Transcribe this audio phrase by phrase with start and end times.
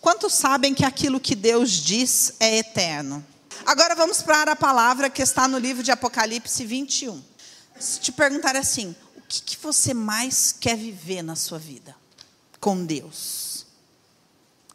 [0.00, 3.24] Quantos sabem que aquilo que Deus diz é eterno?
[3.66, 7.22] Agora vamos para a palavra que está no livro de Apocalipse 21.
[7.78, 11.94] Se te perguntar assim, o que, que você mais quer viver na sua vida
[12.58, 13.66] com Deus?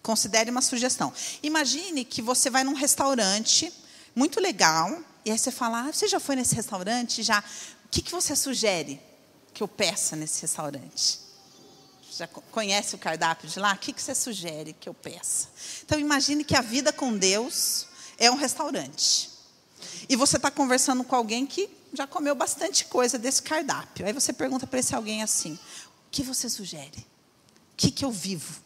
[0.04, 1.12] Considere uma sugestão.
[1.42, 3.74] Imagine que você vai num restaurante
[4.16, 7.24] muito legal, e aí você fala, ah, você já foi nesse restaurante?
[7.24, 7.40] Já.
[7.40, 9.02] O que, que você sugere
[9.54, 11.25] que eu peça nesse restaurante?
[12.18, 13.74] Já conhece o cardápio de lá?
[13.74, 15.50] O que, você sugere que eu peça?
[15.84, 17.88] Então imagine que a vida com Deus
[18.18, 19.30] é um restaurante.
[20.08, 24.06] E você está conversando com alguém que já comeu bastante coisa desse cardápio.
[24.06, 27.00] Aí você pergunta para esse alguém assim: o que você sugere?
[27.74, 28.62] O que, que eu vivo?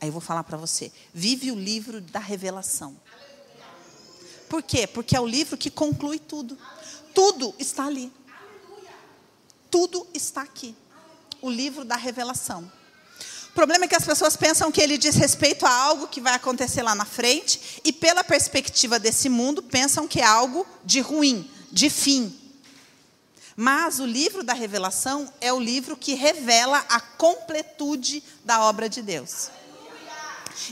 [0.00, 2.96] Aí eu vou falar para você: vive o livro da revelação.
[4.48, 4.86] Por quê?
[4.86, 6.56] Porque é o livro que conclui tudo.
[7.12, 8.12] Tudo está ali.
[9.68, 10.76] Tudo está aqui.
[11.42, 12.70] O livro da revelação.
[13.54, 16.34] O problema é que as pessoas pensam que ele diz respeito a algo que vai
[16.34, 21.48] acontecer lá na frente, e pela perspectiva desse mundo, pensam que é algo de ruim,
[21.70, 22.36] de fim.
[23.54, 29.00] Mas o livro da revelação é o livro que revela a completude da obra de
[29.00, 29.50] Deus.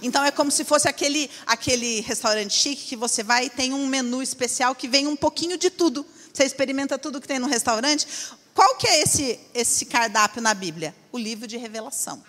[0.03, 3.87] Então é como se fosse aquele, aquele restaurante chique que você vai e tem um
[3.87, 6.05] menu especial que vem um pouquinho de tudo.
[6.35, 8.09] Você experimenta tudo que tem no restaurante.
[8.53, 10.93] Qual que é esse, esse cardápio na Bíblia?
[11.13, 12.21] O livro de revelação.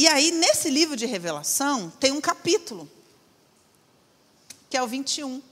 [0.00, 2.90] E aí, nesse livro de revelação, tem um capítulo,
[4.70, 5.42] que é o 21,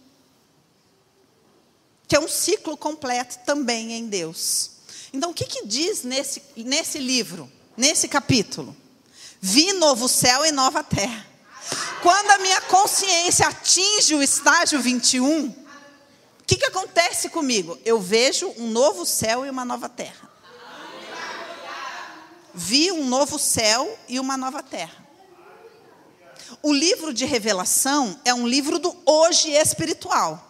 [2.09, 4.71] que é um ciclo completo também em Deus.
[5.13, 8.75] Então, o que, que diz nesse, nesse livro, nesse capítulo?
[9.39, 11.27] Vi novo céu e nova terra.
[12.03, 15.55] Quando a minha consciência atinge o estágio 21, o
[16.47, 17.79] que, que acontece comigo?
[17.85, 20.38] Eu vejo um novo céu e uma nova terra
[22.59, 25.07] vi um novo céu e uma nova terra.
[26.61, 30.45] O livro de Revelação é um livro do hoje espiritual.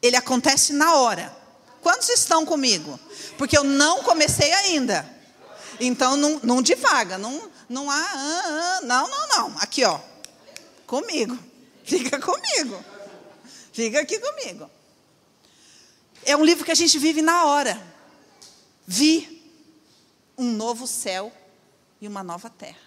[0.00, 1.36] Ele acontece na hora.
[1.82, 2.98] Quantos estão comigo?
[3.36, 5.08] Porque eu não comecei ainda.
[5.80, 9.58] Então não, não divaga, não, não há, ah, ah, não, não, não.
[9.58, 9.98] Aqui ó,
[10.86, 11.36] comigo.
[11.82, 12.84] Fica comigo.
[13.72, 14.70] Fica aqui comigo.
[16.24, 17.80] É um livro que a gente vive na hora.
[18.86, 19.35] Vi
[20.36, 21.32] um novo céu
[22.00, 22.86] e uma nova terra.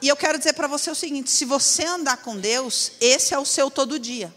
[0.00, 3.38] E eu quero dizer para você o seguinte: se você andar com Deus, esse é
[3.38, 4.34] o seu todo dia.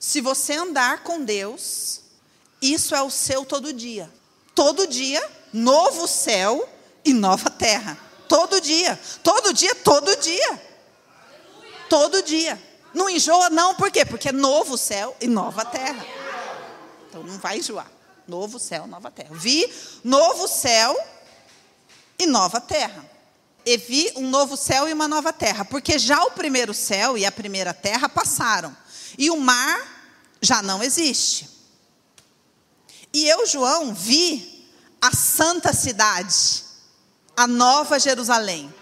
[0.00, 2.00] Se você andar com Deus,
[2.60, 4.10] isso é o seu todo dia.
[4.54, 5.22] Todo dia,
[5.52, 6.68] novo céu
[7.04, 7.98] e nova terra.
[8.28, 10.62] Todo dia, todo dia, todo dia.
[11.88, 12.60] Todo dia.
[12.92, 14.04] Não enjoa, não, por quê?
[14.04, 16.06] Porque é novo céu e nova terra.
[17.08, 17.90] Então não vai enjoar.
[18.26, 19.30] Novo céu, nova terra.
[19.32, 19.70] Vi
[20.02, 20.96] novo céu
[22.18, 23.04] e nova terra.
[23.66, 27.24] E vi um novo céu e uma nova terra, porque já o primeiro céu e
[27.24, 28.76] a primeira terra passaram,
[29.16, 29.94] e o mar
[30.42, 31.48] já não existe.
[33.12, 34.68] E eu, João, vi
[35.00, 36.64] a santa cidade,
[37.36, 38.72] a nova Jerusalém,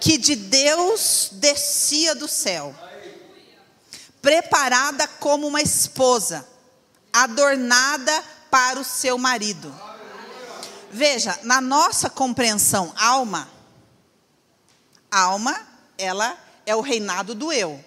[0.00, 2.74] que de Deus descia do céu,
[4.20, 6.46] preparada como uma esposa,
[7.12, 9.72] adornada para o seu marido.
[10.90, 13.48] Veja, na nossa compreensão alma,
[15.10, 16.36] alma, ela
[16.66, 17.82] é o reinado do eu.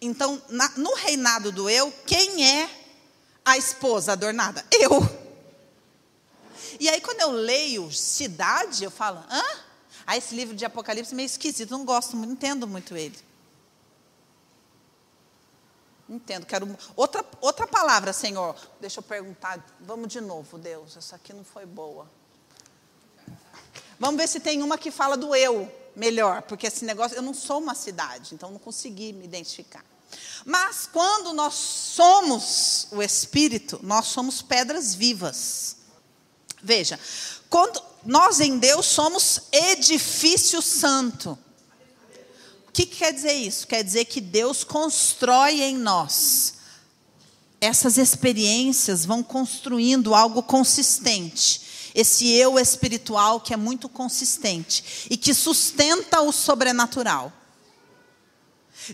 [0.00, 2.70] Então, na, no reinado do eu, quem é
[3.44, 4.64] a esposa adornada?
[4.72, 5.26] Eu.
[6.80, 9.42] E aí, quando eu leio cidade, eu falo, hã?
[10.06, 13.18] Ah, esse livro de Apocalipse é meio esquisito, não gosto, não entendo muito ele.
[16.08, 18.54] Entendo, quero outra, outra palavra, Senhor.
[18.80, 22.08] Deixa eu perguntar, vamos de novo, Deus, essa aqui não foi boa.
[23.98, 27.34] Vamos ver se tem uma que fala do eu melhor, porque esse negócio, eu não
[27.34, 29.84] sou uma cidade, então não consegui me identificar.
[30.44, 35.76] Mas quando nós somos o Espírito, nós somos pedras vivas.
[36.62, 37.00] Veja,
[37.50, 41.36] quando nós em Deus somos edifício santo
[42.76, 43.66] que, que quer dizer isso?
[43.66, 46.56] Quer dizer que Deus constrói em nós.
[47.58, 51.62] Essas experiências vão construindo algo consistente.
[51.94, 57.32] Esse eu espiritual que é muito consistente e que sustenta o sobrenatural.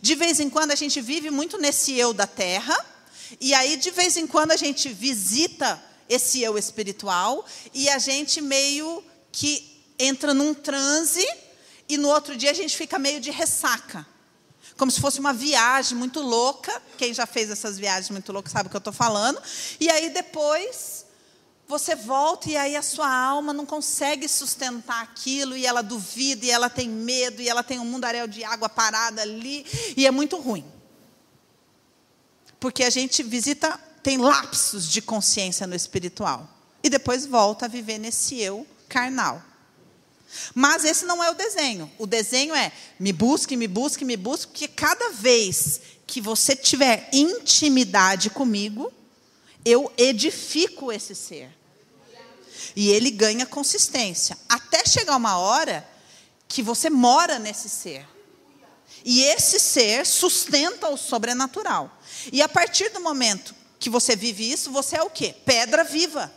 [0.01, 2.79] De vez em quando a gente vive muito nesse eu da terra,
[3.41, 7.45] e aí de vez em quando a gente visita esse eu espiritual
[7.75, 9.03] e a gente meio
[9.33, 11.27] que entra num transe
[11.93, 14.07] e no outro dia a gente fica meio de ressaca.
[14.79, 16.81] Como se fosse uma viagem muito louca.
[16.97, 19.39] Quem já fez essas viagens muito loucas sabe o que eu estou falando.
[19.79, 21.05] E aí depois
[21.69, 26.51] você volta e aí a sua alma não consegue sustentar aquilo e ela duvida e
[26.51, 30.39] ela tem medo e ela tem um mundaréu de água parada ali e é muito
[30.39, 30.65] ruim.
[32.59, 36.49] Porque a gente visita, tem lapsos de consciência no espiritual
[36.83, 39.52] e depois volta a viver nesse eu carnal.
[40.55, 41.91] Mas esse não é o desenho.
[41.99, 47.09] O desenho é me busque, me busque, me busque, porque cada vez que você tiver
[47.13, 48.93] intimidade comigo,
[49.65, 51.51] eu edifico esse ser.
[52.75, 54.37] E ele ganha consistência.
[54.49, 55.87] Até chegar uma hora
[56.49, 58.07] que você mora nesse ser.
[59.05, 61.91] E esse ser sustenta o sobrenatural.
[62.33, 65.35] E a partir do momento que você vive isso, você é o quê?
[65.45, 66.33] Pedra viva.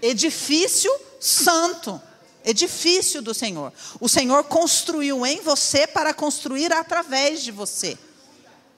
[0.00, 2.00] Edifício santo.
[2.44, 3.72] Edifício do Senhor.
[3.98, 7.96] O Senhor construiu em você para construir através de você.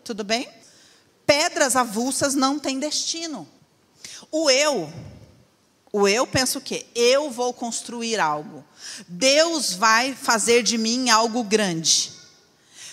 [0.05, 0.49] Tudo bem?
[1.27, 3.47] Pedras avulsas não têm destino.
[4.31, 4.93] O eu,
[5.93, 6.87] o eu pensa o quê?
[6.95, 8.65] Eu vou construir algo.
[9.09, 12.13] Deus vai fazer de mim algo grande.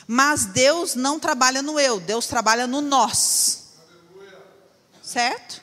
[0.07, 3.73] Mas Deus não trabalha no eu, Deus trabalha no nós.
[5.01, 5.62] Certo?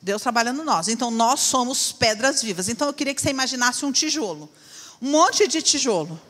[0.00, 0.88] Deus trabalha no nós.
[0.88, 2.68] Então nós somos pedras vivas.
[2.68, 4.48] Então eu queria que você imaginasse um tijolo.
[5.00, 6.20] Um monte de tijolo.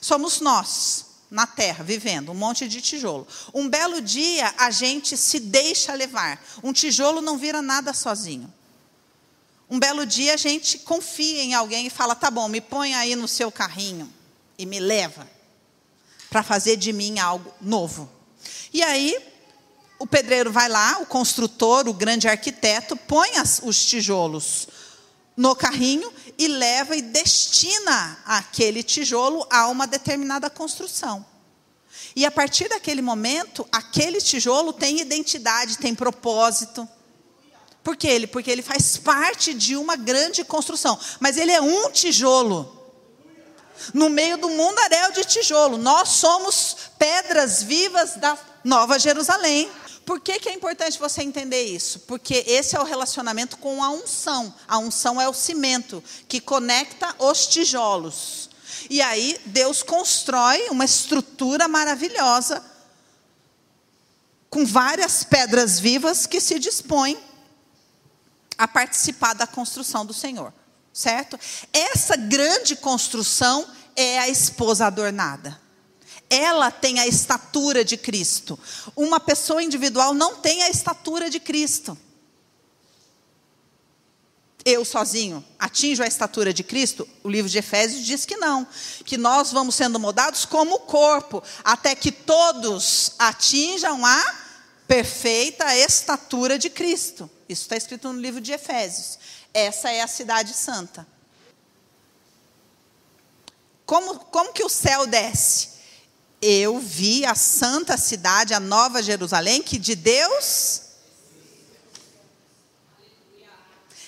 [0.00, 3.26] Somos nós na terra, vivendo, um monte de tijolo.
[3.52, 6.44] Um belo dia a gente se deixa levar.
[6.62, 8.52] Um tijolo não vira nada sozinho.
[9.68, 13.16] Um belo dia a gente confia em alguém e fala: tá bom, me põe aí
[13.16, 14.12] no seu carrinho
[14.56, 15.28] e me leva
[16.30, 18.10] para fazer de mim algo novo.
[18.72, 19.16] E aí
[19.98, 24.68] o pedreiro vai lá, o construtor, o grande arquiteto, põe as, os tijolos
[25.36, 31.24] no carrinho e leva e destina aquele tijolo a uma determinada construção.
[32.14, 36.88] E a partir daquele momento, aquele tijolo tem identidade, tem propósito.
[37.84, 38.26] Por que ele?
[38.26, 40.98] Porque ele faz parte de uma grande construção.
[41.20, 42.72] Mas ele é um tijolo.
[43.92, 45.76] No meio do mundaréu de tijolo.
[45.76, 49.70] Nós somos pedras vivas da Nova Jerusalém.
[50.06, 51.98] Por que, que é importante você entender isso?
[52.00, 54.54] Porque esse é o relacionamento com a unção.
[54.68, 58.48] A unção é o cimento que conecta os tijolos.
[58.88, 62.64] E aí Deus constrói uma estrutura maravilhosa
[64.48, 67.18] com várias pedras vivas que se dispõem
[68.56, 70.54] a participar da construção do Senhor,
[70.92, 71.36] certo?
[71.72, 73.66] Essa grande construção
[73.96, 75.65] é a esposa adornada
[76.28, 78.58] ela tem a estatura de Cristo.
[78.94, 81.96] Uma pessoa individual não tem a estatura de Cristo.
[84.64, 87.08] Eu sozinho atinjo a estatura de Cristo?
[87.22, 88.66] O livro de Efésios diz que não,
[89.04, 94.34] que nós vamos sendo moldados como corpo, até que todos atinjam a
[94.88, 97.30] perfeita estatura de Cristo.
[97.48, 99.20] Isso está escrito no livro de Efésios.
[99.54, 101.06] Essa é a cidade santa.
[103.84, 105.75] Como, como que o céu desce?
[106.48, 110.82] Eu vi a santa cidade, a nova Jerusalém, que de Deus.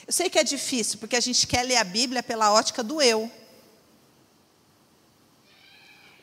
[0.06, 3.02] Eu sei que é difícil, porque a gente quer ler a Bíblia pela ótica do
[3.02, 3.28] eu.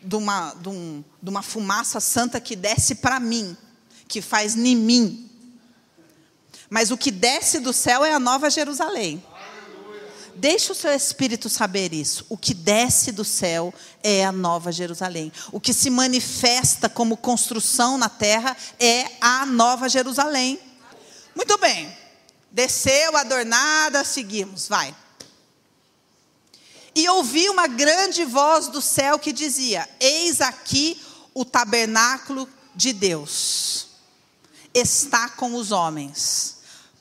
[0.02, 3.58] De uma, de, um, de uma fumaça santa que desce para mim,
[4.08, 5.30] que faz em mim.
[6.70, 9.22] Mas o que desce do céu é a nova Jerusalém.
[10.36, 12.26] Deixa o seu espírito saber isso.
[12.28, 13.74] O que desce do céu
[14.04, 15.32] é a nova Jerusalém.
[15.50, 20.60] O que se manifesta como construção na terra é a nova Jerusalém.
[21.34, 21.90] Muito bem.
[22.52, 24.94] Desceu adornada, seguimos, vai.
[26.94, 31.02] E ouvi uma grande voz do céu que dizia: Eis aqui
[31.34, 33.88] o tabernáculo de Deus.
[34.74, 36.58] Está com os homens,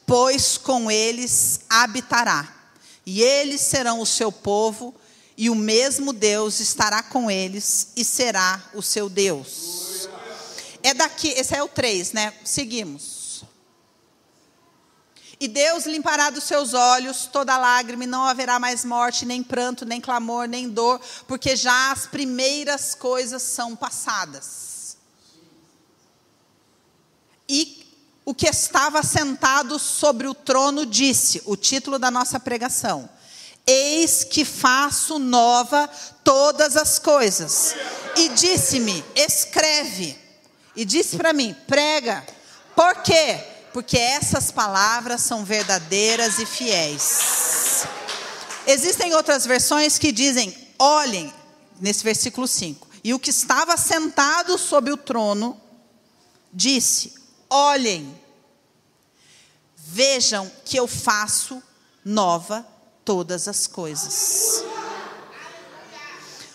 [0.07, 2.55] pois com eles habitará
[3.07, 4.95] e eles serão o seu povo,
[5.37, 10.09] e o mesmo Deus estará com eles e será o seu Deus.
[10.83, 12.35] É daqui, esse é o 3, né?
[12.45, 13.45] Seguimos.
[15.41, 19.85] E Deus limpará dos seus olhos toda lágrima, e não haverá mais morte, nem pranto,
[19.85, 24.97] nem clamor, nem dor, porque já as primeiras coisas são passadas.
[27.49, 27.84] E
[28.25, 33.09] o que estava sentado sobre o trono disse, o título da nossa pregação:
[33.67, 35.89] Eis que faço nova
[36.23, 37.75] todas as coisas.
[38.17, 40.17] E disse-me: Escreve.
[40.75, 42.25] E disse para mim: Prega.
[42.75, 43.45] Por quê?
[43.73, 47.85] Porque essas palavras são verdadeiras e fiéis.
[48.67, 51.33] Existem outras versões que dizem: Olhem,
[51.79, 52.89] nesse versículo 5.
[53.05, 55.61] E o que estava sentado sobre o trono
[56.51, 57.24] disse:
[57.55, 58.21] olhem,
[59.77, 61.63] vejam que eu faço
[62.05, 62.67] nova
[63.05, 64.65] todas as coisas.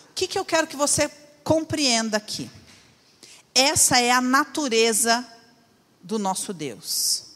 [0.10, 1.10] O que, que eu quero que você
[1.41, 2.51] compreenda aqui?
[3.56, 5.25] Essa é a natureza
[6.01, 7.27] do nosso Deus.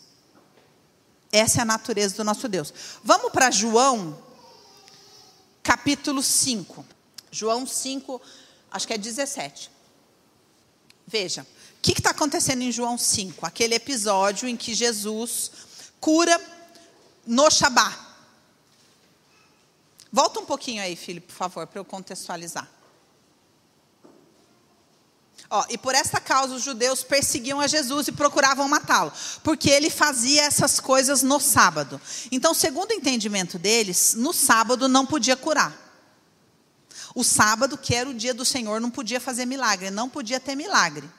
[1.31, 2.73] Essa é a natureza do nosso Deus.
[3.01, 4.21] Vamos para João,
[5.63, 6.85] capítulo 5.
[7.31, 8.21] João 5,
[8.69, 9.71] acho que é 17.
[11.07, 11.47] Veja,
[11.83, 13.45] que está acontecendo em João 5?
[13.45, 15.51] Aquele episódio em que Jesus
[15.99, 16.39] cura
[17.27, 17.93] no Shabá.
[20.09, 22.69] Volta um pouquinho aí, filho, por favor, para eu contextualizar.
[25.49, 29.11] Ó, e por essa causa os judeus perseguiam a Jesus e procuravam matá-lo,
[29.43, 31.99] porque ele fazia essas coisas no sábado.
[32.31, 35.77] Então, segundo o entendimento deles, no sábado não podia curar.
[37.13, 40.55] O sábado, que era o dia do Senhor, não podia fazer milagre, não podia ter
[40.55, 41.09] milagre.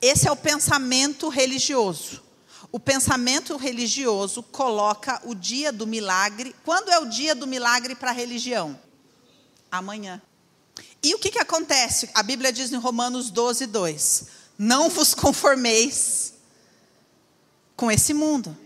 [0.00, 2.22] Esse é o pensamento religioso.
[2.70, 6.54] O pensamento religioso coloca o dia do milagre.
[6.64, 8.78] Quando é o dia do milagre para a religião?
[9.70, 10.20] Amanhã.
[11.02, 12.10] E o que, que acontece?
[12.14, 14.24] A Bíblia diz em Romanos 12, 2:
[14.58, 16.34] Não vos conformeis
[17.76, 18.56] com esse mundo.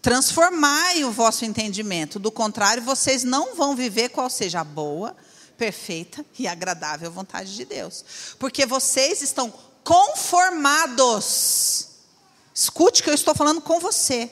[0.00, 5.16] Transformai o vosso entendimento, do contrário, vocês não vão viver qual seja a boa,
[5.56, 8.04] perfeita e agradável vontade de Deus.
[8.38, 9.52] Porque vocês estão
[9.88, 11.88] conformados.
[12.54, 14.30] Escute que eu estou falando com você.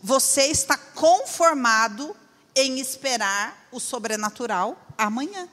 [0.00, 2.16] Você está conformado
[2.56, 5.46] em esperar o sobrenatural amanhã.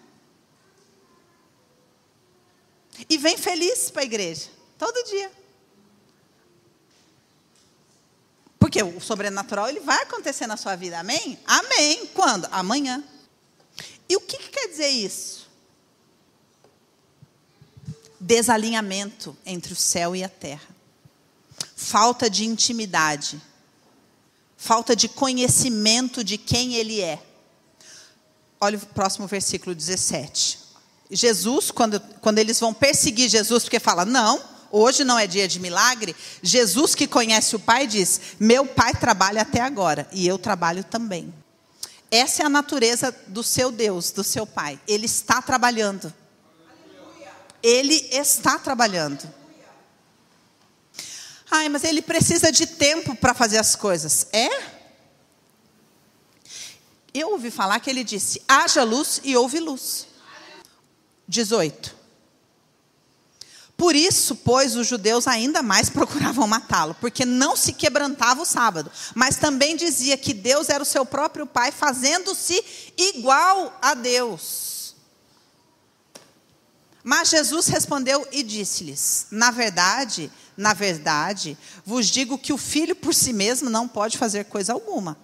[3.09, 5.29] E vem feliz para a igreja, todo dia.
[8.57, 11.37] Porque o sobrenatural ele vai acontecer na sua vida, amém?
[11.45, 12.07] Amém.
[12.13, 12.47] Quando?
[12.51, 13.03] Amanhã.
[14.07, 15.40] E o que, que quer dizer isso?
[18.21, 20.69] Desalinhamento entre o céu e a terra.
[21.75, 23.41] Falta de intimidade.
[24.55, 27.19] Falta de conhecimento de quem ele é.
[28.59, 30.59] Olha o próximo versículo 17.
[31.09, 34.39] Jesus, quando, quando eles vão perseguir Jesus, porque fala, não,
[34.71, 39.41] hoje não é dia de milagre, Jesus que conhece o Pai diz: Meu Pai trabalha
[39.41, 41.33] até agora e eu trabalho também.
[42.11, 44.79] Essa é a natureza do seu Deus, do seu Pai.
[44.87, 46.13] Ele está trabalhando.
[47.61, 49.27] Ele está trabalhando.
[51.49, 54.27] Ai, mas ele precisa de tempo para fazer as coisas.
[54.31, 54.49] É?
[57.13, 60.07] Eu ouvi falar que ele disse: haja luz e houve luz.
[61.27, 62.01] 18.
[63.75, 68.91] Por isso, pois, os judeus ainda mais procuravam matá-lo, porque não se quebrantava o sábado,
[69.15, 72.63] mas também dizia que Deus era o seu próprio Pai, fazendo-se
[72.95, 74.70] igual a Deus.
[77.03, 83.13] Mas Jesus respondeu e disse-lhes: Na verdade, na verdade, vos digo que o filho por
[83.13, 85.17] si mesmo não pode fazer coisa alguma,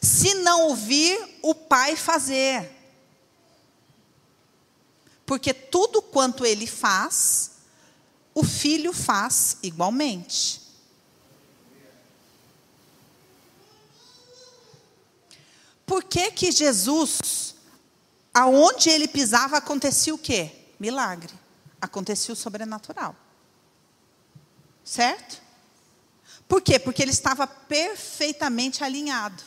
[0.00, 2.78] se não ouvir o Pai fazer
[5.28, 7.50] porque tudo quanto ele faz,
[8.34, 10.62] o filho faz igualmente.
[15.84, 17.54] Por que que Jesus,
[18.32, 20.50] aonde ele pisava, acontecia o quê?
[20.78, 21.32] Milagre.
[21.80, 23.14] Acontecia o sobrenatural.
[24.84, 25.42] Certo?
[26.48, 26.78] Por quê?
[26.78, 29.42] Porque ele estava perfeitamente alinhado.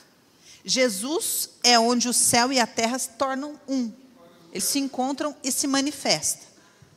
[0.63, 3.91] Jesus é onde o céu e a terra se tornam um.
[4.51, 6.47] Eles se encontram e se manifestam.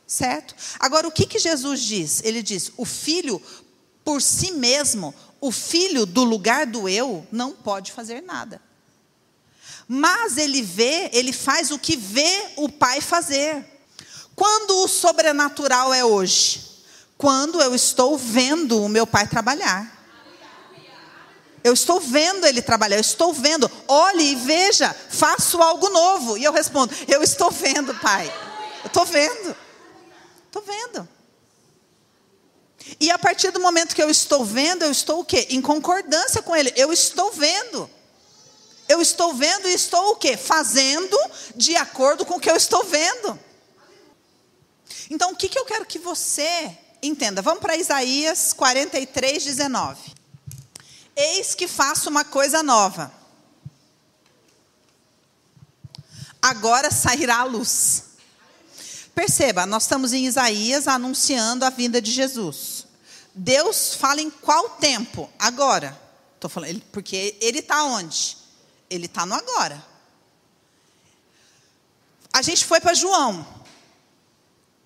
[0.06, 0.54] Certo?
[0.78, 2.22] Agora, o que, que Jesus diz?
[2.22, 3.40] Ele diz: o filho,
[4.04, 8.60] por si mesmo, o filho do lugar do eu, não pode fazer nada.
[9.86, 13.64] Mas ele vê, ele faz o que vê o pai fazer.
[14.34, 16.62] Quando o sobrenatural é hoje?
[17.16, 19.92] Quando eu estou vendo o meu pai trabalhar.
[21.62, 23.70] Eu estou vendo ele trabalhar, eu estou vendo.
[23.88, 26.36] Olhe e veja, faço algo novo.
[26.36, 28.30] E eu respondo: Eu estou vendo, pai.
[28.82, 29.56] Eu estou vendo.
[30.46, 31.08] Estou vendo.
[33.00, 35.46] E a partir do momento que eu estou vendo, eu estou o quê?
[35.50, 36.70] Em concordância com ele.
[36.76, 37.88] Eu estou vendo.
[38.88, 40.36] Eu estou vendo e estou o quê?
[40.36, 41.16] Fazendo
[41.56, 43.38] de acordo com o que eu estou vendo.
[45.10, 47.42] Então, o que, que eu quero que você entenda?
[47.42, 50.00] Vamos para Isaías 43, 19.
[51.16, 53.12] Eis que faço uma coisa nova.
[56.42, 58.04] Agora sairá a luz.
[59.14, 62.86] Perceba, nós estamos em Isaías anunciando a vinda de Jesus.
[63.34, 65.30] Deus fala em qual tempo?
[65.38, 65.98] Agora.
[66.38, 68.36] Tô falando, porque ele está onde?
[68.94, 69.84] Ele está no agora.
[72.32, 73.46] A gente foi para João.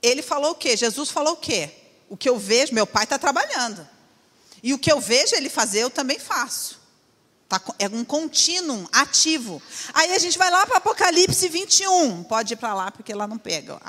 [0.03, 0.77] Ele falou o quê?
[0.77, 1.71] Jesus falou o quê?
[2.09, 3.87] O que eu vejo, meu pai está trabalhando.
[4.63, 6.79] E o que eu vejo ele fazer, eu também faço.
[7.49, 9.63] Tá, é um contínuo ativo.
[9.93, 12.25] Aí a gente vai lá para Apocalipse 21.
[12.25, 13.81] Pode ir para lá, porque lá não pega.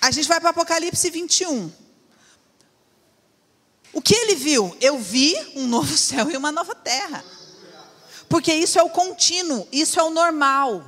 [0.00, 1.72] A gente vai para Apocalipse 21.
[3.92, 4.74] O que ele viu?
[4.80, 7.24] Eu vi um novo céu e uma nova terra.
[8.32, 10.82] Porque isso é o contínuo, isso é o normal.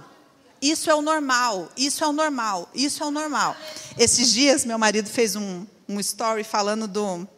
[0.62, 3.54] Isso é o normal, isso é o normal, isso é o normal.
[3.98, 7.28] Esses dias, meu marido fez um, um story falando do,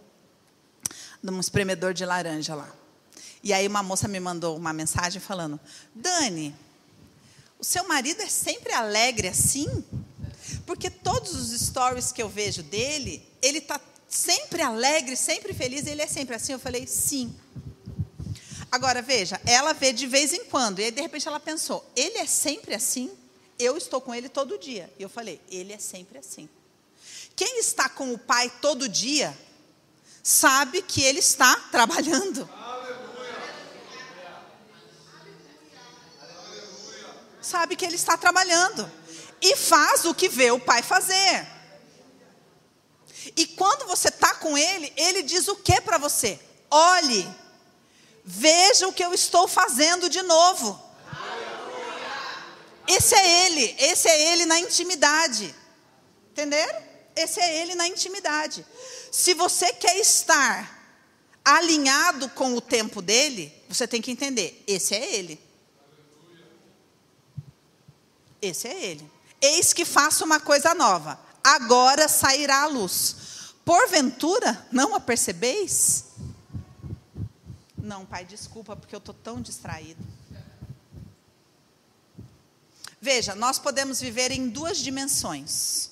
[1.20, 2.72] de um espremedor de laranja lá.
[3.42, 5.58] E aí uma moça me mandou uma mensagem falando:
[5.92, 6.54] Dani,
[7.58, 9.84] o seu marido é sempre alegre assim?
[10.64, 16.00] Porque todos os stories que eu vejo dele, ele está sempre alegre, sempre feliz, ele
[16.00, 16.52] é sempre assim.
[16.52, 17.34] Eu falei: sim.
[18.70, 22.18] Agora veja, ela vê de vez em quando, e aí de repente ela pensou: ele
[22.18, 23.11] é sempre assim?
[23.58, 24.92] Eu estou com ele todo dia.
[24.99, 26.49] E eu falei: ele é sempre assim.
[27.35, 29.37] Quem está com o pai todo dia,
[30.23, 32.49] sabe que ele está trabalhando.
[37.46, 38.90] sabe que ele está trabalhando
[39.40, 41.46] e faz o que vê o pai fazer.
[43.37, 46.40] E quando você está com ele, ele diz o que para você?
[46.70, 47.28] Olhe,
[48.26, 50.85] veja o que eu estou fazendo de novo.
[52.88, 55.54] Esse é ele, esse é ele na intimidade.
[56.33, 56.83] Entenderam?
[57.14, 58.66] Esse é ele na intimidade.
[59.12, 60.76] Se você quer estar
[61.45, 65.40] alinhado com o tempo dele, você tem que entender: esse é ele.
[68.42, 69.11] Esse é ele.
[69.40, 71.18] Eis que faço uma coisa nova.
[71.42, 73.16] Agora sairá a luz.
[73.64, 76.05] Porventura, não a percebeis?
[77.87, 80.05] Não, pai, desculpa, porque eu estou tão distraído.
[83.00, 85.90] Veja, nós podemos viver em duas dimensões.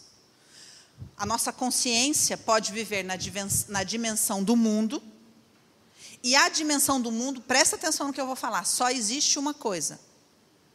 [1.16, 5.00] A nossa consciência pode viver na dimensão do mundo.
[6.20, 9.54] E a dimensão do mundo, presta atenção no que eu vou falar, só existe uma
[9.54, 10.00] coisa: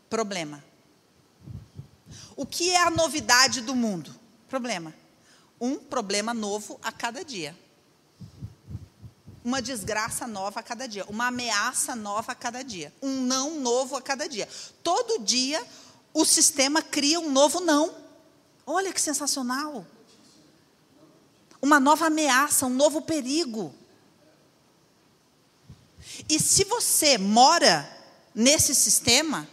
[0.09, 0.63] problema.
[2.37, 4.17] O que é a novidade do mundo?
[4.47, 4.95] Problema.
[5.59, 7.53] Um problema novo a cada dia.
[9.43, 11.05] Uma desgraça nova a cada dia.
[11.05, 12.93] Uma ameaça nova a cada dia.
[13.01, 14.47] Um não novo a cada dia.
[14.83, 15.65] Todo dia
[16.13, 17.95] o sistema cria um novo não.
[18.65, 19.85] Olha que sensacional.
[21.61, 23.73] Uma nova ameaça, um novo perigo.
[26.27, 27.89] E se você mora
[28.33, 29.47] nesse sistema,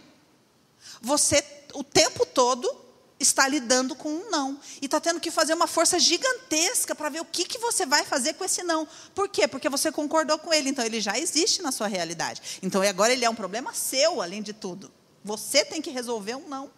[1.01, 2.86] você o tempo todo
[3.19, 4.59] está lidando com um não.
[4.81, 8.05] E está tendo que fazer uma força gigantesca para ver o que, que você vai
[8.05, 8.87] fazer com esse não.
[9.15, 9.47] Por quê?
[9.47, 10.69] Porque você concordou com ele.
[10.69, 12.59] Então, ele já existe na sua realidade.
[12.61, 14.91] Então, agora ele é um problema seu, além de tudo.
[15.23, 16.71] Você tem que resolver um não.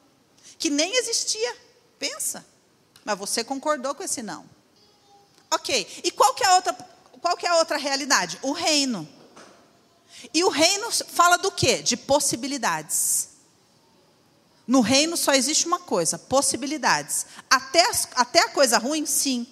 [0.57, 1.55] Que nem existia.
[1.97, 2.45] Pensa.
[3.03, 4.49] Mas você concordou com esse não.
[5.51, 6.01] Ok.
[6.03, 6.73] E qual que é a outra,
[7.21, 8.39] qual que é a outra realidade?
[8.41, 9.07] O reino.
[10.33, 11.81] E o reino fala do quê?
[11.81, 13.28] De possibilidades.
[14.69, 17.25] No reino só existe uma coisa: possibilidades.
[17.49, 19.47] Até, as, até a coisa ruim, sim.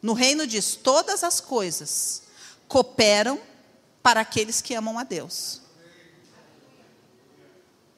[0.00, 2.22] No reino diz: todas as coisas
[2.68, 3.40] cooperam
[4.00, 5.60] para aqueles que amam a Deus.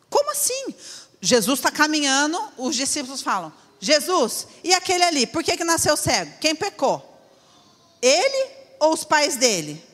[0.09, 0.75] Como assim?
[1.21, 6.39] Jesus está caminhando, os discípulos falam: Jesus, e aquele ali, por que, que nasceu cego?
[6.41, 7.07] Quem pecou?
[8.01, 9.87] Ele ou os pais dele?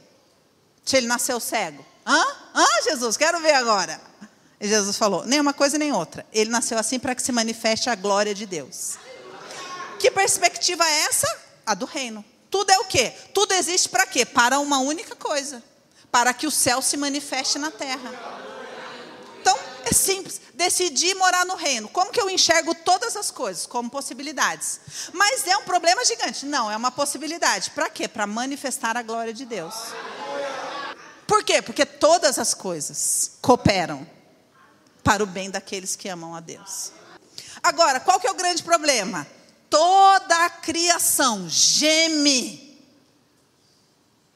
[0.84, 1.84] Se ele nasceu cego?
[2.06, 2.24] Hã?
[2.54, 3.16] Hã, Jesus?
[3.16, 4.00] Quero ver agora.
[4.60, 6.26] E Jesus falou: nem uma coisa nem outra.
[6.32, 8.96] Ele nasceu assim para que se manifeste a glória de Deus.
[9.98, 11.26] Que perspectiva é essa?
[11.66, 12.24] A do reino.
[12.50, 13.12] Tudo é o quê?
[13.34, 14.24] Tudo existe para quê?
[14.24, 15.62] Para uma única coisa:
[16.10, 18.38] para que o céu se manifeste na terra.
[19.40, 20.40] Então, é simples.
[20.54, 21.88] Decidi morar no reino.
[21.88, 23.66] Como que eu enxergo todas as coisas?
[23.66, 24.80] Como possibilidades.
[25.12, 26.44] Mas é um problema gigante.
[26.44, 27.70] Não, é uma possibilidade.
[27.70, 28.08] Para quê?
[28.08, 29.74] Para manifestar a glória de Deus.
[31.26, 31.62] Por quê?
[31.62, 34.06] Porque todas as coisas cooperam
[35.08, 36.92] para o bem daqueles que amam a Deus.
[37.62, 39.26] Agora, qual que é o grande problema?
[39.70, 42.78] Toda a criação geme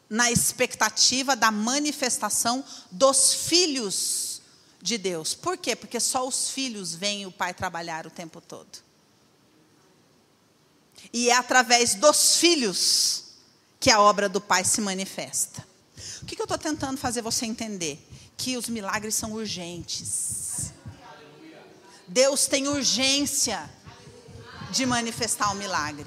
[0.09, 4.41] na expectativa da manifestação dos filhos
[4.81, 5.35] de Deus.
[5.35, 5.77] Por quê?
[5.77, 8.79] Porque só os filhos veem o pai trabalhar o tempo todo.
[11.13, 13.25] E é através dos filhos
[13.79, 15.67] que a obra do pai se manifesta.
[16.23, 18.03] O que, que eu estou tentando fazer você entender?
[18.43, 20.73] Que os milagres são urgentes
[22.13, 23.71] Deus tem urgência
[24.71, 26.05] de manifestar o um milagre.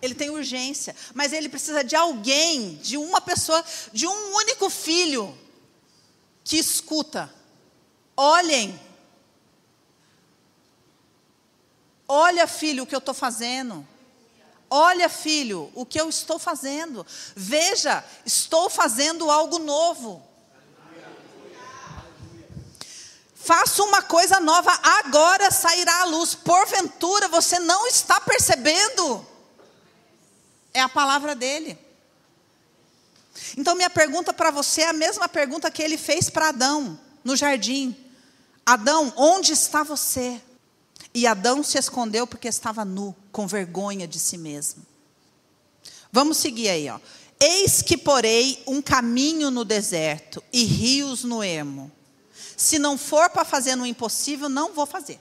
[0.00, 5.36] Ele tem urgência, mas ele precisa de alguém, de uma pessoa, de um único filho
[6.44, 7.30] que escuta.
[8.16, 8.80] Olhem.
[12.06, 13.86] Olha, filho, o que eu estou fazendo.
[14.70, 17.06] Olha, filho, o que eu estou fazendo.
[17.36, 20.22] Veja, estou fazendo algo novo.
[23.34, 26.34] Faço uma coisa nova, agora sairá a luz.
[26.34, 29.26] Porventura você não está percebendo?
[30.72, 31.78] É a palavra dele.
[33.56, 37.36] Então, minha pergunta para você é a mesma pergunta que ele fez para Adão no
[37.36, 37.94] jardim:
[38.64, 40.40] Adão, onde está você?
[41.12, 44.84] E Adão se escondeu porque estava nu, com vergonha de si mesmo.
[46.10, 46.98] Vamos seguir aí, ó.
[47.40, 51.90] Eis que porei um caminho no deserto e rios no ermo
[52.56, 55.18] se não for para fazer no impossível, não vou fazer.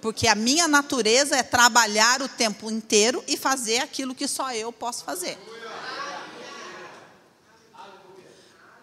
[0.00, 4.72] Porque a minha natureza é trabalhar o tempo inteiro e fazer aquilo que só eu
[4.72, 5.38] posso fazer.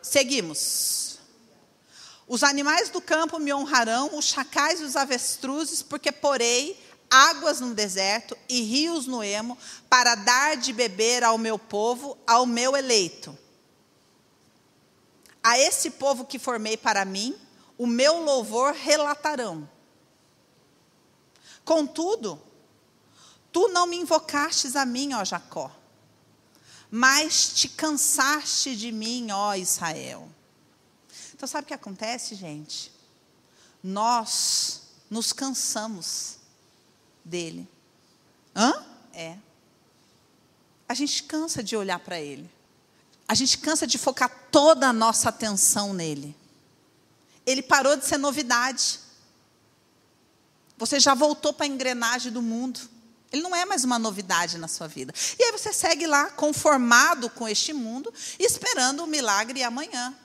[0.01, 1.02] Seguimos.
[2.27, 7.75] Os animais do campo me honrarão, os chacais e os avestruzes, porque porei águas no
[7.75, 9.57] deserto e rios no emo,
[9.89, 13.37] para dar de beber ao meu povo, ao meu eleito.
[15.43, 17.37] A esse povo que formei para mim,
[17.77, 19.69] o meu louvor relatarão.
[21.65, 22.41] Contudo,
[23.51, 25.71] tu não me invocastes a mim, ó Jacó,
[26.89, 30.29] mas te cansaste de mim, ó Israel.
[31.43, 32.89] Então, sabe o que acontece, gente?
[33.83, 36.37] Nós nos cansamos
[37.21, 37.67] dele.
[38.55, 38.81] Hã?
[39.13, 39.35] É.
[40.87, 42.49] A gente cansa de olhar para ele.
[43.27, 46.33] A gente cansa de focar toda a nossa atenção nele.
[47.45, 49.01] Ele parou de ser novidade.
[50.77, 52.79] Você já voltou para a engrenagem do mundo.
[53.33, 55.13] Ele não é mais uma novidade na sua vida.
[55.37, 60.17] E aí você segue lá, conformado com este mundo, esperando o milagre amanhã.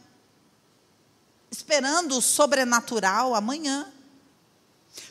[1.58, 3.92] Esperando o sobrenatural amanhã.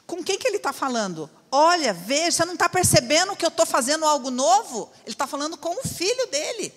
[0.05, 1.29] Com quem que ele está falando?
[1.51, 4.89] Olha, veja, você não está percebendo que eu estou fazendo algo novo?
[5.03, 6.73] Ele está falando com o filho dele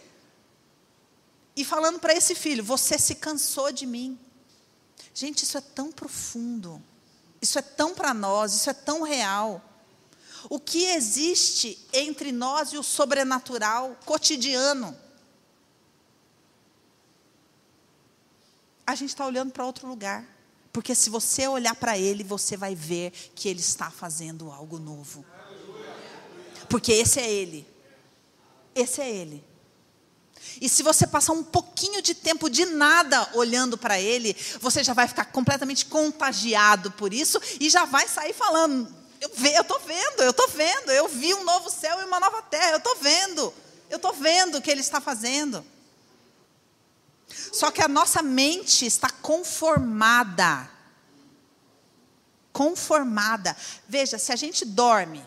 [1.55, 4.19] e falando para esse filho: Você se cansou de mim.
[5.15, 6.83] Gente, isso é tão profundo,
[7.41, 9.63] isso é tão para nós, isso é tão real.
[10.49, 14.99] O que existe entre nós e o sobrenatural cotidiano?
[18.91, 20.27] A gente está olhando para outro lugar.
[20.73, 25.25] Porque se você olhar para ele, você vai ver que ele está fazendo algo novo.
[26.69, 27.65] Porque esse é ele.
[28.75, 29.45] Esse é ele.
[30.61, 34.93] E se você passar um pouquinho de tempo de nada olhando para ele, você já
[34.93, 40.31] vai ficar completamente contagiado por isso e já vai sair falando: Eu estou vendo, eu
[40.31, 43.55] estou vendo, eu vi um novo céu e uma nova terra, eu estou vendo,
[43.89, 45.65] eu estou vendo o que ele está fazendo.
[47.53, 50.71] Só que a nossa mente está conformada.
[52.53, 53.57] Conformada.
[53.89, 55.25] Veja, se a gente dorme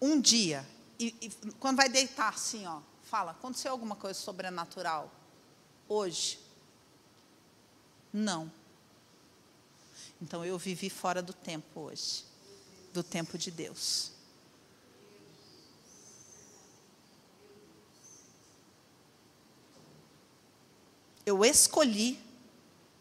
[0.00, 0.66] um dia,
[0.98, 5.10] e, e quando vai deitar assim, ó, Fala, aconteceu alguma coisa sobrenatural
[5.88, 6.38] hoje?
[8.12, 8.52] Não.
[10.20, 12.26] Então eu vivi fora do tempo hoje,
[12.92, 14.12] do tempo de Deus.
[21.28, 22.18] Eu escolhi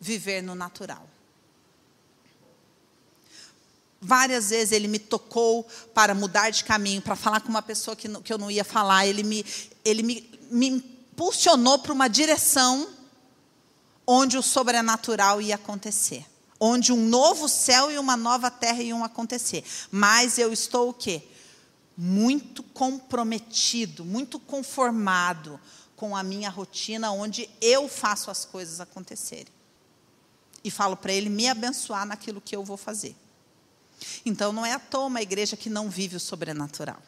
[0.01, 1.07] viver no natural.
[4.01, 8.09] Várias vezes ele me tocou para mudar de caminho, para falar com uma pessoa que,
[8.19, 9.07] que eu não ia falar.
[9.07, 9.45] Ele me,
[9.85, 12.89] ele me, me impulsionou para uma direção
[14.05, 16.25] onde o sobrenatural ia acontecer.
[16.59, 19.63] Onde um novo céu e uma nova terra iam acontecer.
[19.89, 21.23] Mas eu estou o quê?
[21.97, 25.57] Muito comprometido, muito conformado
[25.97, 29.51] com a minha rotina, onde eu faço as coisas acontecerem.
[30.63, 33.15] E falo para ele me abençoar naquilo que eu vou fazer.
[34.23, 37.01] Então não é à toa uma igreja que não vive o sobrenatural.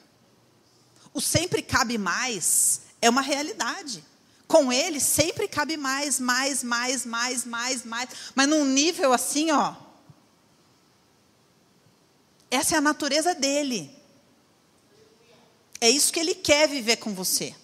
[1.13, 4.03] O sempre cabe mais é uma realidade.
[4.47, 9.75] Com ele sempre cabe mais, mais, mais, mais, mais, mais, mas num nível assim, ó.
[12.49, 13.95] Essa é a natureza dele.
[15.79, 17.55] É isso que ele quer viver com você.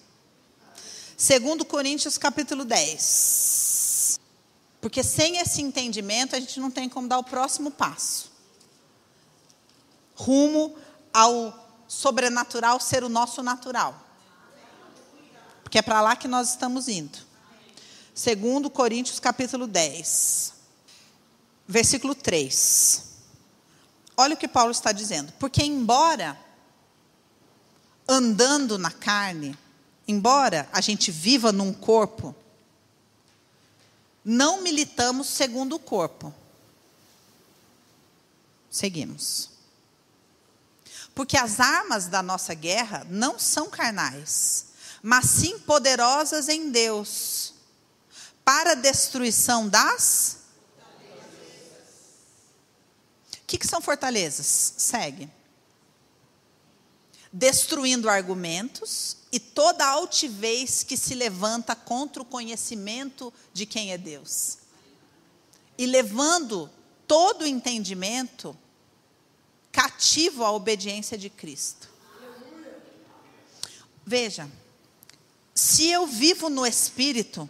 [1.17, 4.19] Segundo Coríntios capítulo 10.
[4.82, 8.36] Porque sem esse entendimento a gente não tem como dar o próximo passo
[10.15, 10.75] rumo
[11.13, 14.01] ao sobrenatural ser o nosso natural.
[15.62, 17.19] Porque é para lá que nós estamos indo.
[18.13, 20.54] Segundo Coríntios capítulo 10,
[21.67, 23.04] versículo 3.
[24.15, 25.34] Olha o que Paulo está dizendo.
[25.34, 26.39] Porque embora
[28.08, 29.58] andando na carne,
[30.08, 32.36] embora a gente viva num corpo,
[34.24, 36.34] não militamos segundo o corpo.
[38.70, 39.50] Seguimos.
[41.13, 44.65] Porque as armas da nossa guerra não são carnais,
[45.02, 47.54] mas sim poderosas em Deus,
[48.44, 50.39] para a destruição das.
[53.34, 54.74] O que, que são fortalezas?
[54.78, 55.30] Segue.
[57.38, 64.60] Destruindo argumentos e toda altivez que se levanta contra o conhecimento de quem é Deus.
[65.78, 66.69] E levando
[67.06, 68.58] todo o entendimento
[69.69, 71.89] cativo à obediência de Cristo.
[74.06, 74.50] Veja,
[75.54, 77.50] se eu vivo no espírito,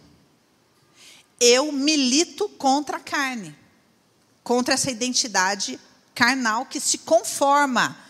[1.38, 3.56] eu milito contra a carne,
[4.42, 5.78] contra essa identidade
[6.12, 8.04] carnal que se conforma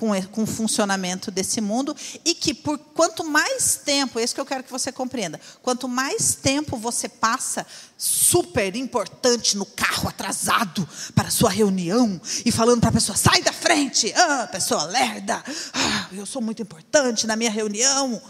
[0.00, 4.40] com, com o funcionamento desse mundo e que por quanto mais tempo, é isso que
[4.40, 7.66] eu quero que você compreenda, quanto mais tempo você passa
[7.98, 13.42] super importante no carro atrasado para a sua reunião e falando para a pessoa, sai
[13.42, 18.22] da frente, ah, pessoa lerda, ah, eu sou muito importante na minha reunião,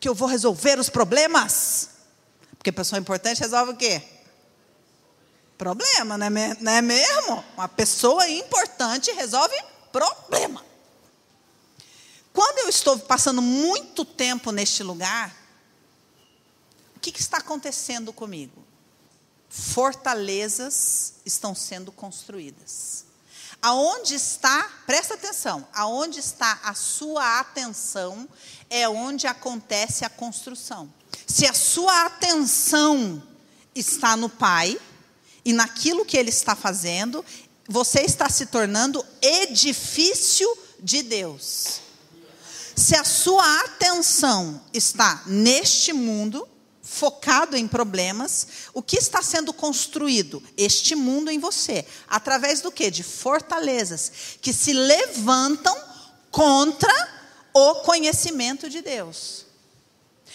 [0.00, 1.90] que eu vou resolver os problemas.
[2.58, 4.02] Porque pessoa importante resolve o quê?
[5.56, 7.44] Problema, não é, não é mesmo?
[7.56, 9.54] Uma pessoa importante resolve
[9.92, 10.71] problema.
[12.32, 15.36] Quando eu estou passando muito tempo neste lugar,
[16.96, 18.64] o que, que está acontecendo comigo?
[19.48, 23.04] Fortalezas estão sendo construídas.
[23.60, 28.28] Aonde está, presta atenção, aonde está a sua atenção
[28.68, 30.92] é onde acontece a construção.
[31.26, 33.22] Se a sua atenção
[33.74, 34.80] está no Pai
[35.44, 37.24] e naquilo que Ele está fazendo,
[37.68, 40.48] você está se tornando edifício
[40.80, 41.82] de Deus.
[42.82, 46.48] Se a sua atenção está neste mundo,
[46.82, 50.42] focado em problemas, o que está sendo construído?
[50.56, 52.90] Este mundo em você, através do que?
[52.90, 54.10] De fortalezas
[54.42, 55.80] que se levantam
[56.28, 56.92] contra
[57.54, 59.46] o conhecimento de Deus.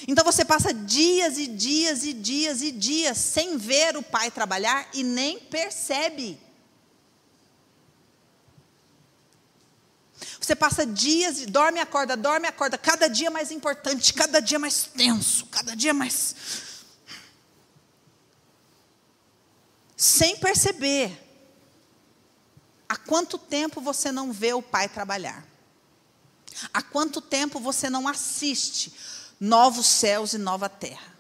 [0.08, 4.88] Então você passa dias e dias e dias e dias sem ver o pai trabalhar
[4.94, 6.40] e nem percebe.
[10.48, 14.84] Você passa dias, dorme e acorda, dorme acorda, cada dia mais importante, cada dia mais
[14.84, 16.34] tenso, cada dia mais.
[19.98, 21.22] Sem perceber.
[22.88, 25.46] Há quanto tempo você não vê o pai trabalhar?
[26.74, 28.94] Há quanto tempo você não assiste
[29.42, 31.14] novos céus e nova terra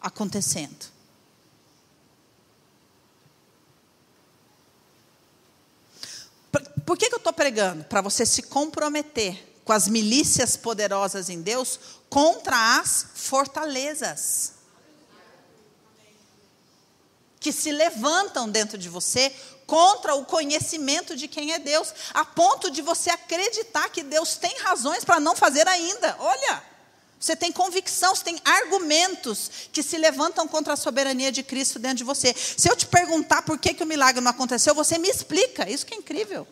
[0.00, 0.86] acontecendo?
[6.86, 7.82] Por que, que eu estou pregando?
[7.84, 14.52] Para você se comprometer com as milícias poderosas em Deus contra as fortalezas
[17.40, 19.34] que se levantam dentro de você
[19.66, 24.56] contra o conhecimento de quem é Deus, a ponto de você acreditar que Deus tem
[24.60, 26.16] razões para não fazer ainda.
[26.20, 26.62] Olha,
[27.18, 31.98] você tem convicção, você tem argumentos que se levantam contra a soberania de Cristo dentro
[31.98, 32.32] de você.
[32.36, 35.68] Se eu te perguntar por que, que o milagre não aconteceu, você me explica.
[35.68, 36.46] Isso que é incrível.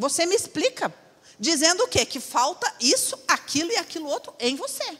[0.00, 0.92] Você me explica,
[1.38, 2.06] dizendo o quê?
[2.06, 4.96] Que falta isso, aquilo e aquilo outro em você.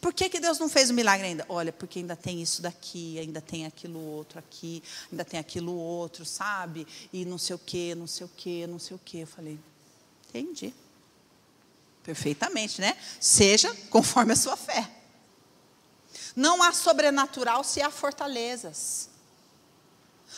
[0.00, 1.46] Por que, que Deus não fez o milagre ainda?
[1.48, 6.24] Olha, porque ainda tem isso daqui, ainda tem aquilo outro aqui, ainda tem aquilo outro,
[6.24, 6.88] sabe?
[7.12, 9.18] E não sei o quê, não sei o quê, não sei o quê.
[9.18, 9.60] Eu falei,
[10.28, 10.74] entendi.
[12.02, 12.96] Perfeitamente, né?
[13.20, 14.90] Seja conforme a sua fé.
[16.34, 19.08] Não há sobrenatural se há fortalezas.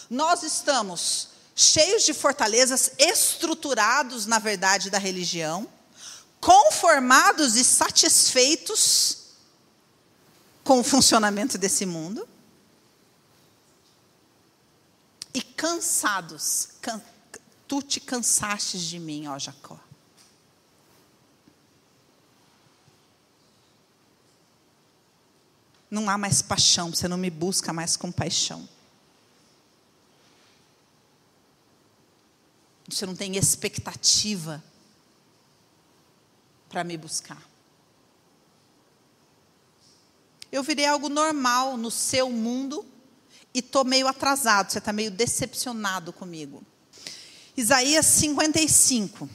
[0.08, 5.68] Nós estamos cheios de fortalezas, estruturados na verdade da religião,
[6.40, 9.18] conformados e satisfeitos
[10.62, 12.28] com o funcionamento desse mundo
[15.34, 16.68] e cansados.
[16.80, 17.02] Can,
[17.66, 19.78] tu te cansastes de mim, ó Jacó.
[25.90, 28.68] Não há mais paixão, você não me busca mais com paixão.
[32.88, 34.62] Você não tem expectativa
[36.68, 37.42] para me buscar.
[40.50, 42.84] Eu virei algo normal no seu mundo
[43.52, 46.62] e estou meio atrasado, você está meio decepcionado comigo.
[47.56, 49.28] Isaías 55.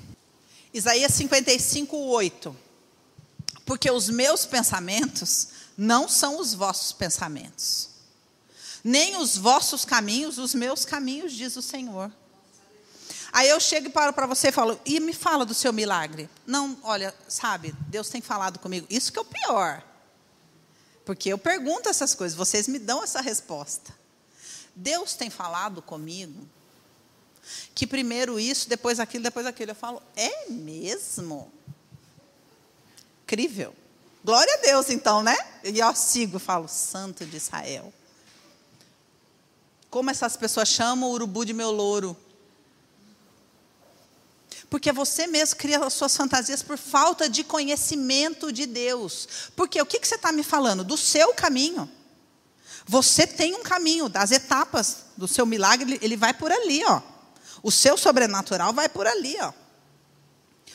[0.74, 2.56] Isaías 55, 8.
[3.66, 7.90] Porque os meus pensamentos não são os vossos pensamentos,
[8.84, 12.12] nem os vossos caminhos, os meus caminhos, diz o Senhor.
[13.34, 16.30] Aí eu chego e paro para você e falo, e me fala do seu milagre.
[16.46, 18.86] Não, olha, sabe, Deus tem falado comigo.
[18.92, 19.84] Isso que é o pior.
[21.04, 23.92] Porque eu pergunto essas coisas, vocês me dão essa resposta.
[24.76, 26.48] Deus tem falado comigo
[27.74, 29.72] que primeiro isso, depois aquilo, depois aquilo.
[29.72, 31.52] Eu falo, é mesmo?
[33.24, 33.76] Incrível.
[34.24, 35.36] Glória a Deus, então, né?
[35.64, 37.92] E eu sigo, falo, Santo de Israel.
[39.90, 42.16] Como essas pessoas chamam o urubu de meu louro?
[44.74, 49.28] Porque você mesmo cria as suas fantasias por falta de conhecimento de Deus.
[49.56, 50.84] Porque o que, que você está me falando?
[50.84, 51.88] Do seu caminho.
[52.84, 57.04] Você tem um caminho, das etapas do seu milagre, ele vai por ali, ó.
[57.62, 59.54] O seu sobrenatural vai por ali, ó.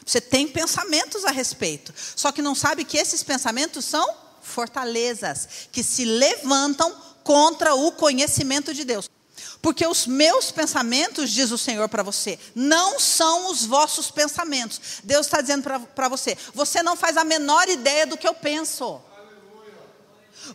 [0.06, 4.08] Você tem pensamentos a respeito, só que não sabe que esses pensamentos são
[4.40, 6.88] fortalezas que se levantam
[7.24, 9.10] contra o conhecimento de Deus.
[9.60, 14.80] Porque os meus pensamentos, diz o Senhor para você, não são os vossos pensamentos.
[15.02, 19.00] Deus está dizendo para você, você não faz a menor ideia do que eu penso.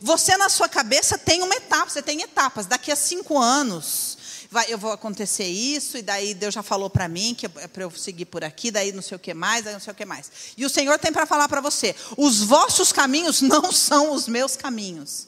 [0.02, 2.66] Você na sua cabeça tem uma etapa, você tem etapas.
[2.66, 4.18] Daqui a cinco anos,
[4.50, 7.84] vai, eu vou acontecer isso, e daí Deus já falou para mim que é para
[7.84, 10.06] eu seguir por aqui, daí não sei o que mais, daí não sei o que
[10.06, 10.32] mais.
[10.56, 14.56] E o Senhor tem para falar para você: os vossos caminhos não são os meus
[14.56, 15.28] caminhos.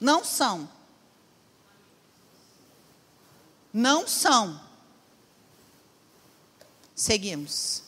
[0.00, 0.68] Não são.
[3.72, 4.60] Não são.
[6.94, 7.82] Seguimos.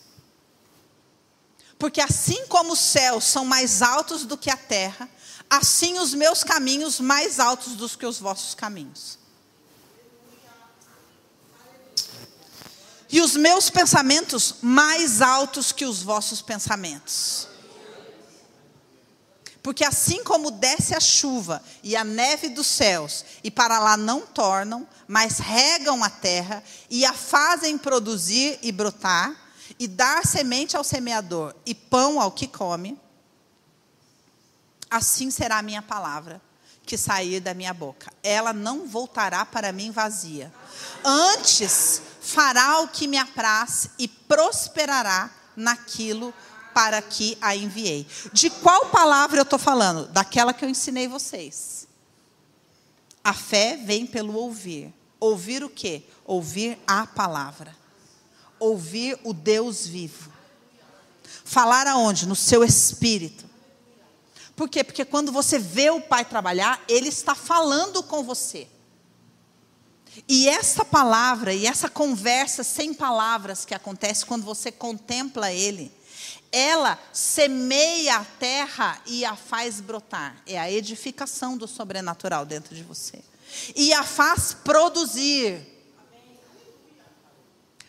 [1.78, 5.08] Porque assim como os céus são mais altos do que a terra,
[5.50, 9.18] assim os meus caminhos mais altos do que os vossos caminhos.
[13.10, 17.46] E os meus pensamentos mais altos que os vossos pensamentos.
[19.62, 24.22] Porque assim como desce a chuva e a neve dos céus, e para lá não
[24.22, 29.35] tornam, mas regam a terra e a fazem produzir e brotar,
[29.79, 32.98] e dar semente ao semeador e pão ao que come,
[34.90, 36.40] assim será a minha palavra
[36.85, 38.12] que sair da minha boca.
[38.22, 40.53] Ela não voltará para mim vazia.
[41.05, 48.06] Antes fará o que me apraz e prosperará naquilo que para que a enviei.
[48.32, 50.06] De qual palavra eu estou falando?
[50.08, 51.87] Daquela que eu ensinei vocês.
[53.22, 54.92] A fé vem pelo ouvir.
[55.20, 56.02] Ouvir o quê?
[56.24, 57.76] Ouvir a palavra.
[58.58, 60.30] Ouvir o Deus vivo.
[61.44, 62.26] Falar aonde?
[62.26, 63.44] No seu espírito.
[64.56, 64.85] Por quê?
[64.85, 68.68] Porque quando você vê o Pai trabalhar, Ele está falando com você.
[70.28, 75.90] E essa palavra e essa conversa sem palavras que acontece quando você contempla Ele,
[76.52, 80.36] ela semeia a terra e a faz brotar.
[80.46, 83.24] É a edificação do sobrenatural dentro de você.
[83.74, 85.66] E a faz produzir.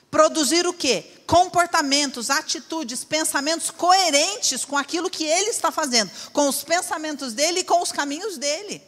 [0.09, 1.05] Produzir o quê?
[1.27, 7.63] Comportamentos, atitudes, pensamentos coerentes com aquilo que ele está fazendo, com os pensamentos dele e
[7.63, 8.81] com os caminhos dele.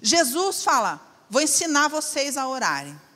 [0.00, 3.07] Jesus fala: Vou ensinar vocês a orarem.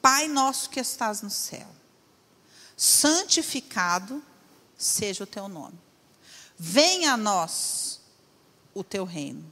[0.00, 1.68] Pai nosso que estás no céu,
[2.76, 4.22] santificado
[4.76, 5.78] seja o teu nome.
[6.58, 8.00] Venha a nós
[8.72, 9.50] o teu reino.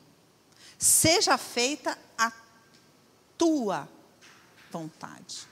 [0.78, 2.32] Seja feita a
[3.36, 3.88] tua
[4.70, 5.46] vontade.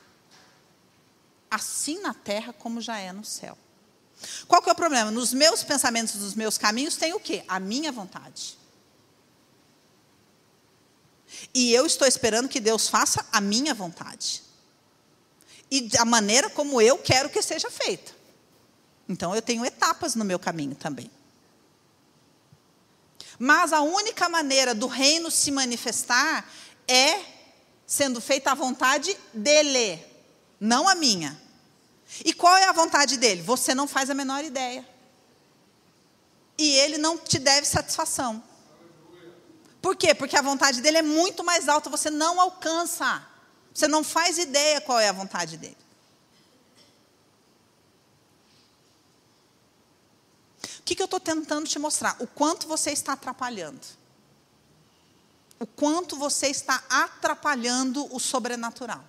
[1.51, 3.57] Assim na terra como já é no céu.
[4.49, 5.11] Qual que é o problema?
[5.11, 7.45] Nos meus pensamentos, nos meus caminhos, tem o quê?
[7.47, 8.59] A minha vontade.
[11.53, 14.47] E eu estou esperando que Deus faça a minha vontade
[15.71, 18.13] e da maneira como eu quero que seja feita.
[19.09, 21.11] Então eu tenho etapas no meu caminho também.
[23.39, 26.49] Mas a única maneira do reino se manifestar
[26.89, 27.21] é
[27.87, 30.03] sendo feita a vontade dele,
[30.59, 31.41] não a minha.
[32.25, 33.43] E qual é a vontade dele?
[33.43, 34.87] Você não faz a menor ideia.
[36.59, 38.43] E ele não te deve satisfação.
[39.83, 40.15] Por quê?
[40.15, 43.25] Porque a vontade dele é muito mais alta, você não alcança.
[43.77, 45.77] Você não faz ideia qual é a vontade dele.
[50.79, 52.17] O que, que eu estou tentando te mostrar?
[52.19, 53.87] O quanto você está atrapalhando.
[55.61, 59.05] O quanto você está atrapalhando o sobrenatural.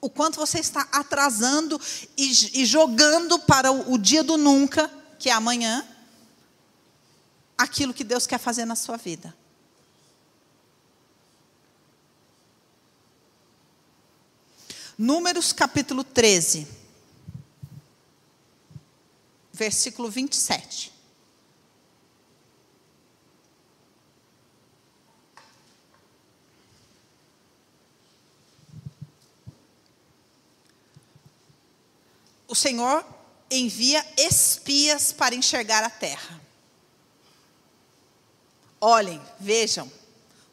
[0.00, 1.80] O quanto você está atrasando
[2.16, 4.90] e, e jogando para o, o dia do nunca,
[5.20, 5.86] que é amanhã,
[7.56, 9.32] aquilo que Deus quer fazer na sua vida.
[14.98, 16.66] Números capítulo 13,
[19.52, 20.90] versículo 27.
[32.48, 33.06] O Senhor
[33.48, 36.40] envia espias para enxergar a terra.
[38.80, 39.88] Olhem, vejam,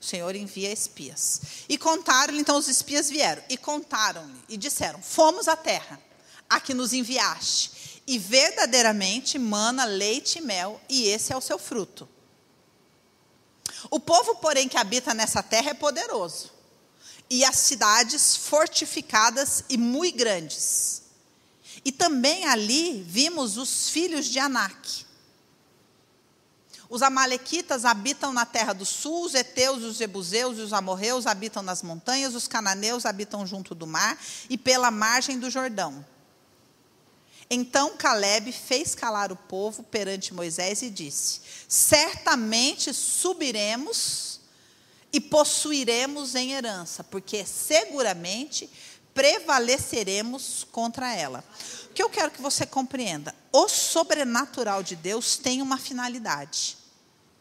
[0.05, 1.41] o Senhor envia espias.
[1.67, 5.99] E contaram-lhe, então os espias vieram e contaram-lhe e disseram: Fomos à terra,
[6.47, 11.57] a que nos enviaste, e verdadeiramente mana leite e mel, e esse é o seu
[11.57, 12.07] fruto.
[13.89, 16.51] O povo, porém, que habita nessa terra é poderoso,
[17.27, 21.01] e as cidades fortificadas e muito grandes.
[21.83, 25.05] E também ali vimos os filhos de Anak
[26.89, 31.63] os amalequitas habitam na terra do sul, os heteus, os jebuseus e os amorreus habitam
[31.63, 34.17] nas montanhas, os cananeus habitam junto do mar
[34.49, 36.05] e pela margem do Jordão.
[37.49, 44.39] Então Caleb fez calar o povo perante Moisés e disse: Certamente subiremos
[45.13, 48.69] e possuiremos em herança, porque seguramente
[49.13, 51.43] prevaleceremos contra ela.
[51.85, 56.77] O que eu quero que você compreenda: o sobrenatural de Deus tem uma finalidade.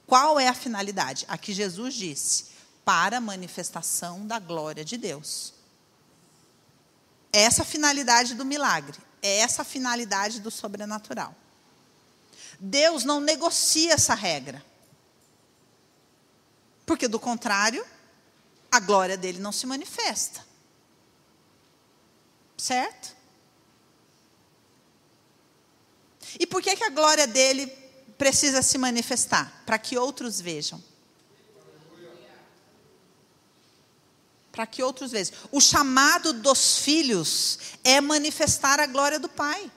[0.06, 1.24] Qual é a finalidade?
[1.26, 2.46] A que Jesus disse:
[2.84, 5.52] para a manifestação da glória de Deus.
[7.32, 11.34] É essa finalidade do milagre, é essa finalidade do sobrenatural.
[12.60, 14.64] Deus não negocia essa regra.
[16.86, 17.84] Porque, do contrário,
[18.70, 20.46] a glória dele não se manifesta.
[22.56, 23.16] Certo?
[26.38, 27.66] E por que, que a glória dele
[28.18, 29.62] precisa se manifestar?
[29.64, 30.82] Para que outros vejam.
[34.50, 35.34] Para que outros vejam.
[35.50, 39.70] O chamado dos filhos é manifestar a glória do Pai.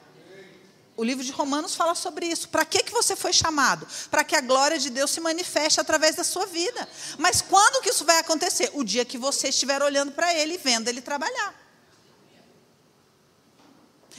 [0.96, 2.50] O livro de Romanos fala sobre isso.
[2.50, 3.88] Para que, que você foi chamado?
[4.10, 6.88] Para que a glória de Deus se manifeste através da sua vida.
[7.20, 8.72] Mas quando que isso vai acontecer?
[8.74, 11.67] O dia que você estiver olhando para Ele e vendo Ele trabalhar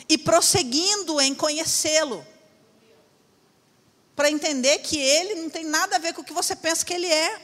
[0.09, 2.27] e prosseguindo em conhecê-lo.
[4.17, 6.95] Para entender que ele não tem nada a ver com o que você pensa que
[6.95, 7.41] ele é.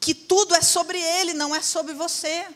[0.00, 2.46] Que tudo é sobre ele, não é sobre você.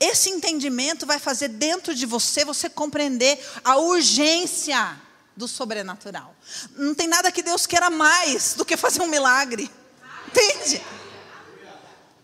[0.00, 5.00] Esse entendimento vai fazer dentro de você você compreender a urgência
[5.36, 6.34] do sobrenatural.
[6.76, 9.70] Não tem nada que Deus queira mais do que fazer um milagre.
[10.28, 10.82] Entende?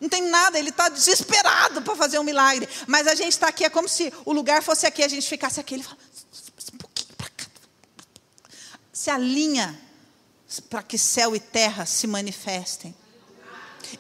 [0.01, 2.69] Não tem nada, ele está desesperado para fazer um milagre.
[2.87, 5.59] Mas a gente está aqui, é como se o lugar fosse aqui, a gente ficasse
[5.59, 5.75] aqui.
[5.75, 5.99] Ele fala,
[6.73, 7.47] um pouquinho para cá.
[8.93, 9.79] Se alinha
[10.71, 12.95] para que céu e terra se manifestem.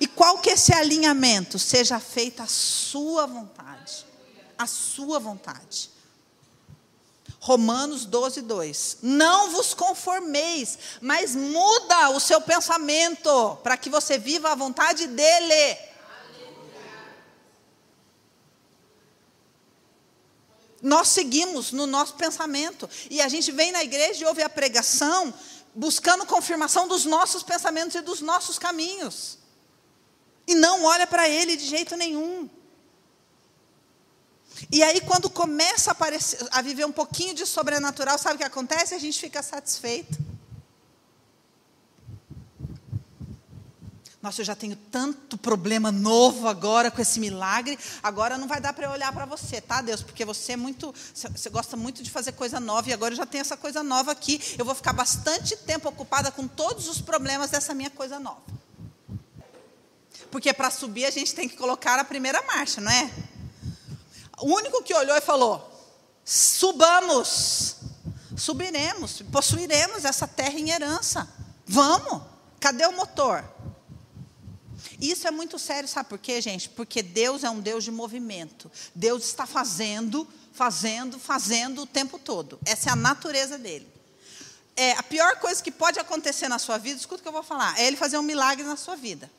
[0.00, 1.58] E qual que é esse alinhamento?
[1.58, 4.06] Seja feita a sua vontade.
[4.56, 5.90] A sua vontade.
[7.40, 8.98] Romanos 12, 2.
[9.02, 15.87] Não vos conformeis, mas muda o seu pensamento para que você viva a vontade dele.
[20.80, 22.88] Nós seguimos no nosso pensamento.
[23.10, 25.34] E a gente vem na igreja e ouve a pregação
[25.74, 29.38] buscando confirmação dos nossos pensamentos e dos nossos caminhos.
[30.46, 32.48] E não olha para ele de jeito nenhum.
[34.72, 38.44] E aí, quando começa a, aparecer, a viver um pouquinho de sobrenatural, sabe o que
[38.44, 38.94] acontece?
[38.94, 40.18] A gente fica satisfeito.
[44.20, 47.78] Nossa, eu já tenho tanto problema novo agora com esse milagre.
[48.02, 50.02] Agora não vai dar para eu olhar para você, tá, Deus?
[50.02, 53.26] Porque você é muito, você gosta muito de fazer coisa nova e agora eu já
[53.26, 54.40] tenho essa coisa nova aqui.
[54.58, 58.42] Eu vou ficar bastante tempo ocupada com todos os problemas dessa minha coisa nova.
[60.32, 63.10] Porque para subir a gente tem que colocar a primeira marcha, não é?
[64.40, 65.68] O único que olhou e falou:
[66.24, 67.76] subamos,
[68.36, 71.28] subiremos, possuiremos essa terra em herança.
[71.64, 72.22] Vamos.
[72.58, 73.44] Cadê o motor?
[75.00, 76.68] Isso é muito sério, sabe por quê, gente?
[76.68, 78.70] Porque Deus é um Deus de movimento.
[78.94, 82.58] Deus está fazendo, fazendo, fazendo o tempo todo.
[82.64, 83.86] Essa é a natureza dele.
[84.74, 87.42] É, a pior coisa que pode acontecer na sua vida, escuta o que eu vou
[87.42, 89.30] falar, é ele fazer um milagre na sua vida.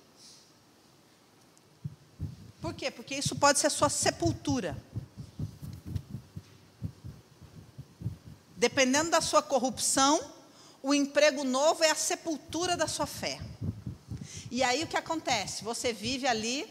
[2.62, 2.92] Por quê?
[2.92, 4.82] Porque isso pode ser a sua sepultura.
[8.56, 10.22] Dependendo da sua corrupção,
[10.84, 13.40] o emprego novo é a sepultura da sua fé.
[14.52, 15.64] E aí o que acontece?
[15.64, 16.68] Você vive ali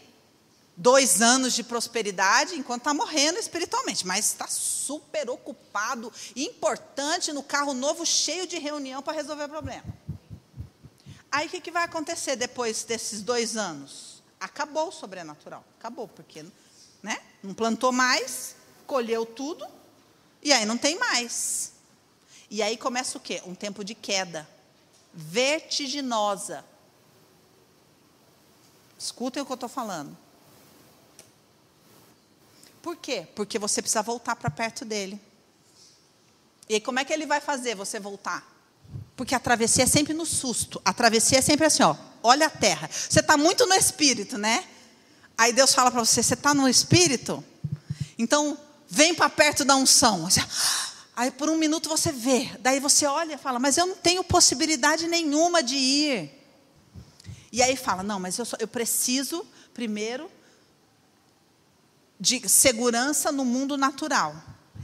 [0.75, 7.73] dois anos de prosperidade enquanto está morrendo espiritualmente, mas está super ocupado, importante no carro
[7.73, 9.83] novo, cheio de reunião para resolver o problema.
[11.31, 14.23] Aí o que, que vai acontecer depois desses dois anos?
[14.39, 15.63] Acabou o sobrenatural.
[15.77, 16.45] Acabou, porque
[17.03, 18.55] né, não plantou mais,
[18.87, 19.67] colheu tudo,
[20.41, 21.73] e aí não tem mais.
[22.49, 23.41] E aí começa o quê?
[23.45, 24.49] Um tempo de queda
[25.13, 26.65] vertiginosa
[28.99, 30.15] Escutem o que eu estou falando.
[32.81, 33.25] Por quê?
[33.33, 35.19] Porque você precisa voltar para perto dele.
[36.67, 38.45] E como é que ele vai fazer você voltar?
[39.15, 40.81] Porque a travessia é sempre no susto.
[40.83, 41.95] A travessia é sempre assim, ó.
[42.21, 42.89] Olha a terra.
[42.91, 44.65] Você está muito no espírito, né?
[45.37, 47.43] Aí Deus fala para você: você está no espírito?
[48.17, 50.27] Então, vem para perto da unção.
[51.15, 52.49] Aí por um minuto você vê.
[52.59, 56.38] Daí você olha e fala: mas eu não tenho possibilidade nenhuma de ir.
[57.51, 60.29] E aí fala: não, mas eu, só, eu preciso primeiro
[62.19, 64.35] de segurança no mundo natural.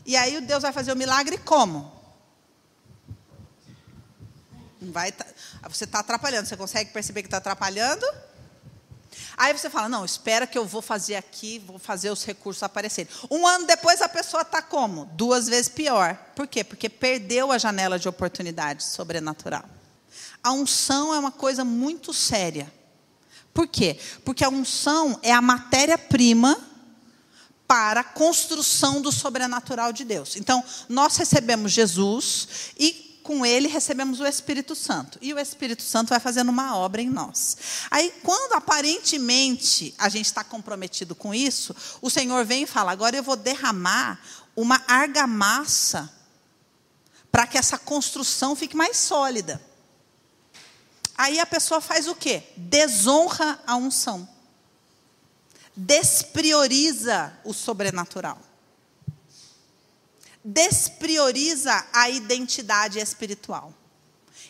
[0.05, 1.93] E aí Deus vai fazer o milagre como?
[4.82, 5.13] Vai,
[5.68, 6.47] você está atrapalhando.
[6.47, 8.05] Você consegue perceber que está atrapalhando?
[9.38, 13.11] Aí você fala, não, espera que eu vou fazer aqui, vou fazer os recursos aparecerem.
[13.30, 15.05] Um ano depois a pessoa está como?
[15.07, 16.16] Duas vezes pior.
[16.36, 16.63] Por quê?
[16.63, 19.66] Porque perdeu a janela de oportunidade sobrenatural.
[20.45, 22.71] A unção é uma coisa muito séria.
[23.51, 23.97] Por quê?
[24.23, 26.55] Porque a unção é a matéria-prima
[27.65, 30.35] para a construção do sobrenatural de Deus.
[30.35, 35.17] Então, nós recebemos Jesus e com ele recebemos o Espírito Santo.
[35.19, 37.57] E o Espírito Santo vai fazendo uma obra em nós.
[37.89, 43.17] Aí, quando aparentemente a gente está comprometido com isso, o Senhor vem e fala: agora
[43.17, 44.21] eu vou derramar
[44.55, 46.07] uma argamassa
[47.31, 49.59] para que essa construção fique mais sólida.
[51.18, 52.43] Aí a pessoa faz o quê?
[52.57, 54.28] Desonra a unção.
[55.76, 58.39] Desprioriza o sobrenatural.
[60.43, 63.74] Desprioriza a identidade espiritual.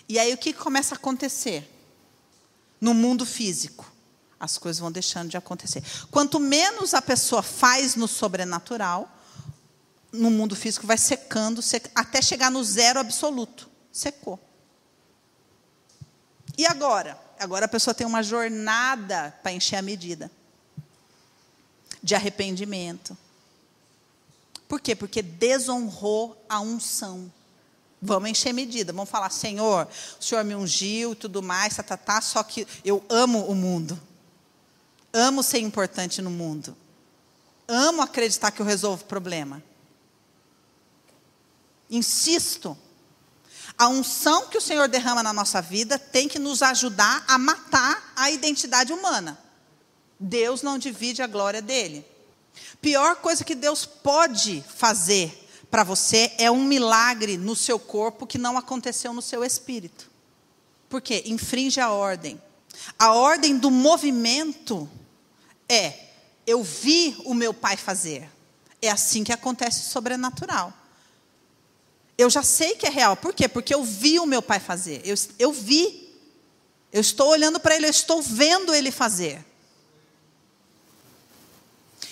[0.09, 1.72] E aí o que começa a acontecer?
[2.82, 3.91] No mundo físico,
[4.39, 5.84] as coisas vão deixando de acontecer.
[6.11, 9.09] Quanto menos a pessoa faz no sobrenatural,
[10.11, 11.61] no mundo físico vai secando,
[11.93, 13.70] até chegar no zero absoluto.
[13.91, 14.39] Secou.
[16.58, 17.20] E agora?
[17.39, 20.32] Agora a pessoa tem uma jornada para encher a medida
[22.01, 23.18] de arrependimento.
[24.68, 24.95] Por quê?
[24.95, 27.32] Porque desonrou a unção.
[28.01, 29.88] Vamos encher medida, vamos falar, Senhor,
[30.20, 33.56] o Senhor me ungiu e tudo mais, tá, tá, tá, só que eu amo o
[33.56, 33.99] mundo.
[35.12, 36.76] Amo ser importante no mundo.
[37.68, 39.64] Amo acreditar que eu resolvo o problema.
[41.89, 42.78] Insisto
[43.78, 48.13] a unção que o Senhor derrama na nossa vida tem que nos ajudar a matar
[48.15, 49.38] a identidade humana.
[50.19, 52.05] Deus não divide a glória dele.
[52.82, 58.38] Pior coisa que Deus pode fazer para você é um milagre no seu corpo que
[58.38, 60.09] não aconteceu no seu espírito.
[60.88, 61.23] Por quê?
[61.26, 62.41] Infringe a ordem.
[62.97, 64.89] A ordem do movimento
[65.67, 65.93] é:
[66.47, 68.30] eu vi o meu pai fazer.
[68.82, 70.71] É assim que acontece o sobrenatural.
[72.18, 73.18] Eu já sei que é real.
[73.18, 73.47] Por quê?
[73.47, 75.01] Porque eu vi o meu pai fazer.
[75.03, 76.13] Eu, eu vi.
[76.91, 79.43] Eu estou olhando para ele, eu estou vendo ele fazer.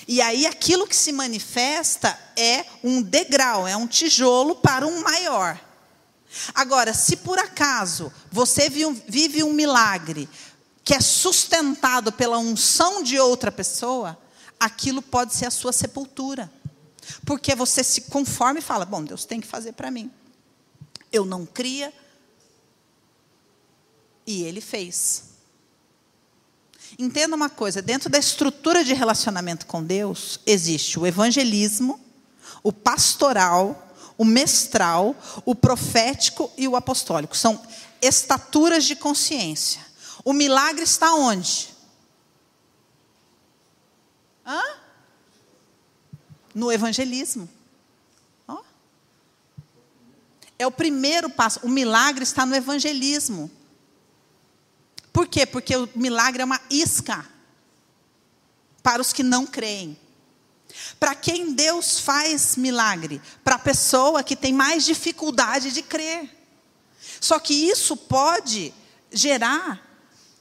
[0.08, 5.60] E aí aquilo que se manifesta é um degrau, é um tijolo para um maior.
[6.54, 10.28] Agora, se por acaso você vive um milagre
[10.84, 14.18] que é sustentado pela unção de outra pessoa,
[14.60, 16.52] aquilo pode ser a sua sepultura.
[17.26, 20.12] Porque você se conforma e fala: bom, Deus tem que fazer para mim.
[21.12, 21.94] Eu não cria.
[24.26, 25.34] E ele fez.
[26.98, 32.00] Entenda uma coisa: dentro da estrutura de relacionamento com Deus, existe o evangelismo,
[32.62, 37.36] o pastoral, o mestral, o profético e o apostólico.
[37.36, 37.62] São
[38.02, 39.82] estaturas de consciência.
[40.24, 41.74] O milagre está onde?
[44.46, 44.62] Hã?
[46.54, 47.50] No evangelismo.
[48.48, 48.60] Oh.
[50.58, 51.60] É o primeiro passo.
[51.64, 53.50] O milagre está no evangelismo.
[55.12, 55.46] Por quê?
[55.46, 57.26] Porque o milagre é uma isca
[58.82, 59.98] para os que não creem.
[61.00, 63.22] Para quem Deus faz milagre?
[63.44, 66.30] Para a pessoa que tem mais dificuldade de crer.
[67.22, 68.74] Só que isso pode
[69.12, 69.94] gerar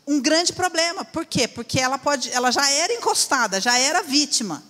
[0.06, 1.04] um grande problema.
[1.04, 1.46] Por quê?
[1.46, 4.62] Porque ela, pode, ela já era encostada, já era vítima.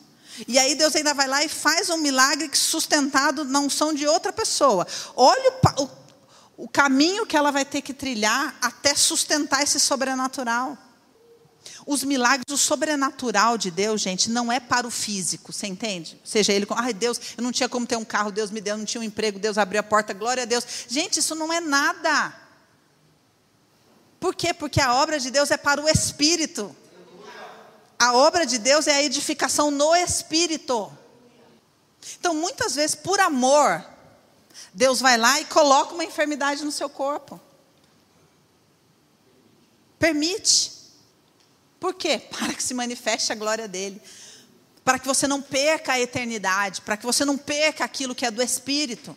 [0.49, 4.33] E aí Deus ainda vai lá e faz um milagre sustentado na unção de outra
[4.33, 4.87] pessoa.
[5.15, 5.91] Olha o, o,
[6.65, 10.79] o caminho que ela vai ter que trilhar até sustentar esse sobrenatural.
[11.87, 16.21] Os milagres, o sobrenatural de Deus, gente, não é para o físico, você entende?
[16.25, 18.85] Seja ele, ai Deus, eu não tinha como ter um carro, Deus me deu, não
[18.85, 20.65] tinha um emprego, Deus abriu a porta, glória a Deus.
[20.89, 22.35] Gente, isso não é nada.
[24.21, 24.55] Por quê?
[24.55, 26.75] Porque a obra de Deus é para o espírito.
[28.03, 30.93] A obra de Deus é a edificação no espírito.
[32.19, 33.81] Então, muitas vezes, por amor,
[34.75, 37.41] Deus vai lá e coloca uma enfermidade no seu corpo.
[40.01, 40.73] Permite.
[41.79, 42.19] Por quê?
[42.37, 44.03] Para que se manifeste a glória dele.
[44.85, 48.33] para que você não perca a eternidade, para que você não perca aquilo que é
[48.33, 49.17] do Espírito.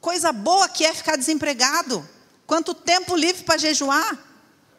[0.00, 2.04] Coisa boa que é ficar desempregado.
[2.48, 4.25] Quanto tempo livre para jejuar?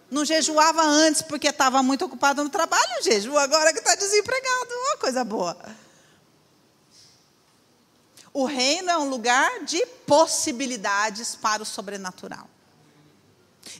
[0.09, 4.69] Não jejuava antes porque estava muito ocupado no trabalho, jejua agora que está desempregado.
[4.93, 5.57] Oh, coisa boa.
[8.33, 12.47] O reino é um lugar de possibilidades para o sobrenatural.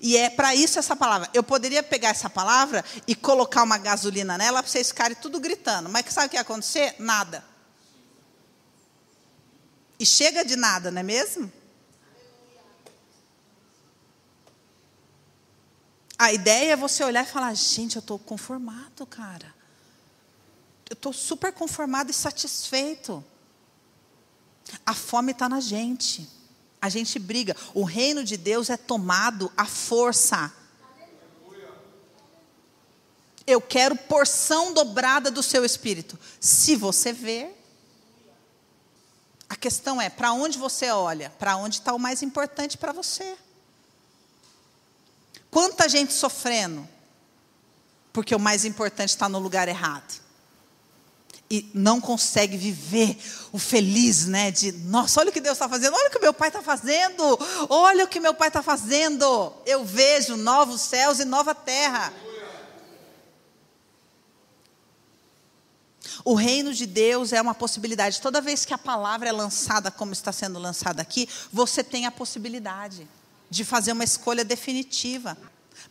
[0.02, 1.30] E é para isso essa palavra.
[1.34, 5.90] Eu poderia pegar essa palavra e colocar uma gasolina nela para vocês ficarem tudo gritando.
[5.90, 6.96] Mas sabe o que ia acontecer?
[7.00, 7.44] Nada.
[10.00, 11.52] E chega de nada, não é mesmo?
[16.18, 19.54] A ideia é você olhar e falar: gente, eu estou conformado, cara.
[20.90, 23.24] Eu estou super conformado e satisfeito.
[24.86, 26.28] A fome está na gente.
[26.82, 27.56] A gente briga.
[27.74, 30.52] O reino de Deus é tomado à força.
[33.46, 36.20] Eu quero porção dobrada do seu espírito.
[36.40, 37.54] Se você ver,
[39.48, 41.30] a questão é: para onde você olha?
[41.38, 43.38] Para onde está o mais importante para você?
[45.58, 46.88] Quanta gente sofrendo,
[48.14, 50.22] porque o mais importante está no lugar errado
[51.50, 53.18] e não consegue viver
[53.52, 54.52] o feliz, né?
[54.52, 57.40] De, nossa, olha o que Deus está fazendo, olha o que meu pai está fazendo,
[57.70, 59.52] olha o que meu pai está fazendo.
[59.66, 62.14] Eu vejo novos céus e nova terra.
[66.24, 68.22] O reino de Deus é uma possibilidade.
[68.22, 72.12] Toda vez que a palavra é lançada, como está sendo lançada aqui, você tem a
[72.12, 73.10] possibilidade
[73.50, 75.38] de fazer uma escolha definitiva.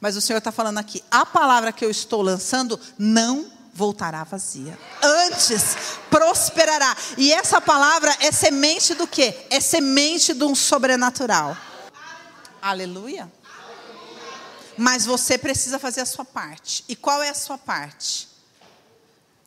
[0.01, 4.79] Mas o Senhor está falando aqui: a palavra que eu estou lançando não voltará vazia.
[5.03, 5.77] Antes
[6.11, 6.97] prosperará.
[7.19, 9.47] E essa palavra é semente do quê?
[9.51, 11.57] É semente de um sobrenatural.
[12.61, 13.31] Aleluia.
[14.79, 16.85] Mas você precisa fazer a sua parte.
[16.89, 18.29] E qual é a sua parte?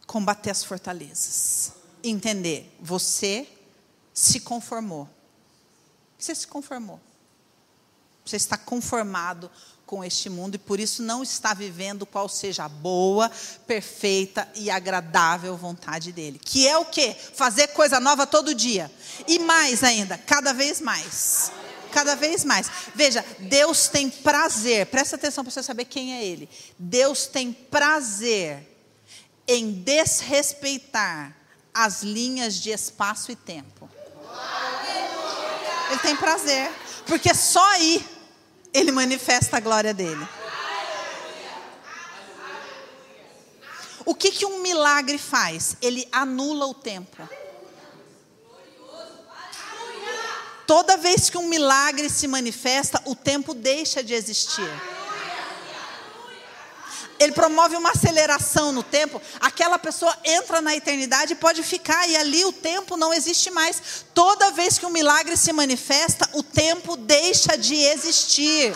[0.07, 1.74] Combater as fortalezas.
[2.03, 3.47] Entender, você
[4.14, 5.07] se conformou.
[6.18, 6.99] Você se conformou.
[8.30, 9.49] Você está conformado
[9.89, 13.32] com este mundo e por isso não está vivendo qual seja a boa,
[13.65, 16.39] perfeita e agradável vontade dele.
[16.39, 17.11] Que é o que?
[17.34, 18.91] Fazer coisa nova todo dia.
[19.27, 21.51] E mais ainda, cada vez mais.
[21.91, 22.69] Cada vez mais.
[22.93, 26.47] Veja, Deus tem prazer, presta atenção para você saber quem é Ele.
[26.77, 28.77] Deus tem prazer
[29.47, 31.36] em desrespeitar
[31.73, 33.89] as linhas de espaço e tempo.
[35.89, 36.71] Ele tem prazer,
[37.07, 38.18] porque só aí
[38.74, 40.28] ele manifesta a glória dele.
[44.05, 45.78] O que, que um milagre faz?
[45.82, 47.30] Ele anula o tempo.
[50.65, 54.70] Toda vez que um milagre se manifesta, o tempo deixa de existir
[57.20, 62.15] ele promove uma aceleração no tempo, aquela pessoa entra na eternidade e pode ficar, e
[62.15, 64.05] ali o tempo não existe mais.
[64.13, 68.74] Toda vez que um milagre se manifesta, o tempo deixa de existir.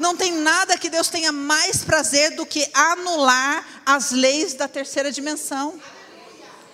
[0.00, 5.12] Não tem nada que Deus tenha mais prazer do que anular as leis da terceira
[5.12, 5.80] dimensão.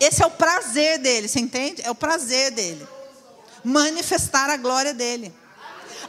[0.00, 1.82] Esse é o prazer dele, você entende?
[1.84, 2.86] É o prazer dele.
[3.62, 5.32] Manifestar a glória dele.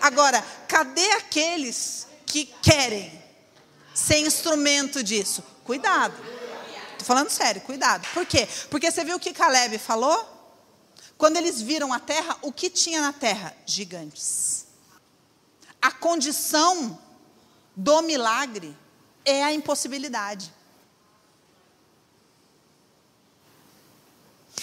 [0.01, 3.24] Agora, cadê aqueles que querem?
[3.95, 5.41] Ser instrumento disso.
[5.63, 6.13] Cuidado.
[6.91, 8.07] Estou falando sério, cuidado.
[8.13, 8.47] Por quê?
[8.69, 10.33] Porque você viu o que Caleb falou?
[11.17, 13.55] Quando eles viram a terra, o que tinha na terra?
[13.65, 14.67] Gigantes.
[15.81, 16.99] A condição
[17.75, 18.75] do milagre
[19.23, 20.53] é a impossibilidade.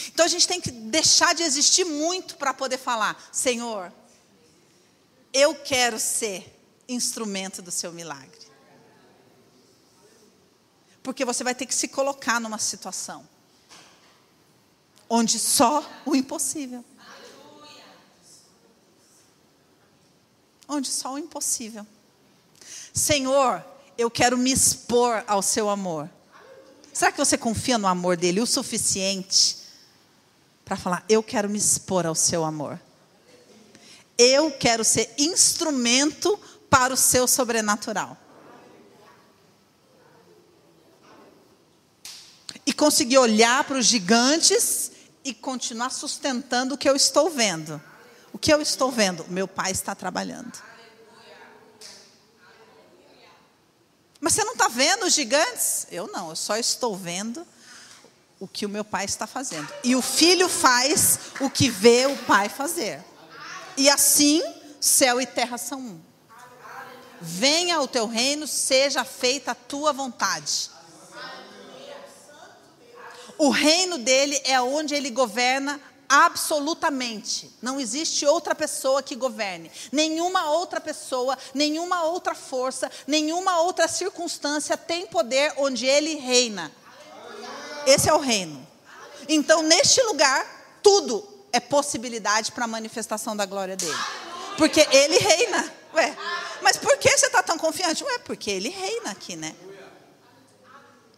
[0.08, 3.92] Então a gente tem que deixar de existir muito para poder falar: Senhor,
[5.32, 8.41] eu quero ser instrumento do seu milagre.
[11.02, 13.26] Porque você vai ter que se colocar numa situação
[15.14, 16.82] onde só o impossível.
[20.66, 21.86] Onde só o impossível.
[22.94, 23.62] Senhor,
[23.98, 26.08] eu quero me expor ao seu amor.
[26.94, 29.58] Será que você confia no amor dele o suficiente
[30.64, 32.80] para falar, eu quero me expor ao seu amor?
[34.16, 36.40] Eu quero ser instrumento
[36.70, 38.16] para o seu sobrenatural.
[42.64, 44.92] E conseguir olhar para os gigantes
[45.24, 47.80] e continuar sustentando o que eu estou vendo.
[48.32, 49.24] O que eu estou vendo?
[49.28, 50.52] Meu pai está trabalhando.
[54.20, 55.86] Mas você não está vendo os gigantes?
[55.90, 57.44] Eu não, eu só estou vendo
[58.38, 59.68] o que o meu pai está fazendo.
[59.82, 63.04] E o filho faz o que vê o pai fazer.
[63.76, 64.40] E assim,
[64.80, 66.00] céu e terra são um.
[67.20, 70.70] Venha o teu reino, seja feita a tua vontade
[73.38, 77.50] O reino dele é onde ele governa absolutamente.
[77.62, 79.70] Não existe outra pessoa que governe.
[79.90, 86.70] Nenhuma outra pessoa, nenhuma outra força, nenhuma outra circunstância tem poder onde ele reina.
[87.86, 88.66] Esse é o reino.
[89.26, 93.98] Então, neste lugar, tudo é possibilidade para a manifestação da glória dele.
[94.58, 95.72] Porque ele reina.
[95.94, 96.16] Ué,
[96.60, 98.04] mas por que você está tão confiante?
[98.04, 99.54] Ué, porque ele reina aqui, né?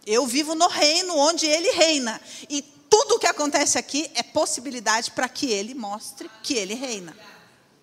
[0.05, 2.21] Eu vivo no reino onde ele reina.
[2.49, 7.15] E tudo o que acontece aqui é possibilidade para que ele mostre que ele reina,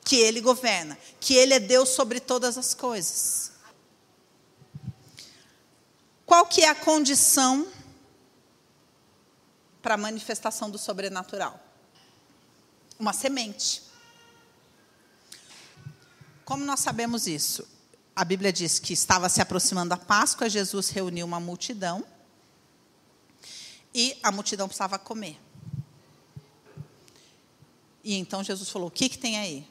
[0.05, 3.53] que ele governa, que ele é Deus sobre todas as coisas.
[6.25, 7.67] Qual que é a condição
[9.83, 11.61] para a manifestação do sobrenatural?
[12.99, 13.83] Uma semente.
[16.45, 17.69] Como nós sabemos isso?
[18.15, 22.05] A Bíblia diz que estava se aproximando a Páscoa, Jesus reuniu uma multidão
[23.95, 25.39] e a multidão precisava comer.
[28.05, 29.67] E então Jesus falou: O que, que tem aí?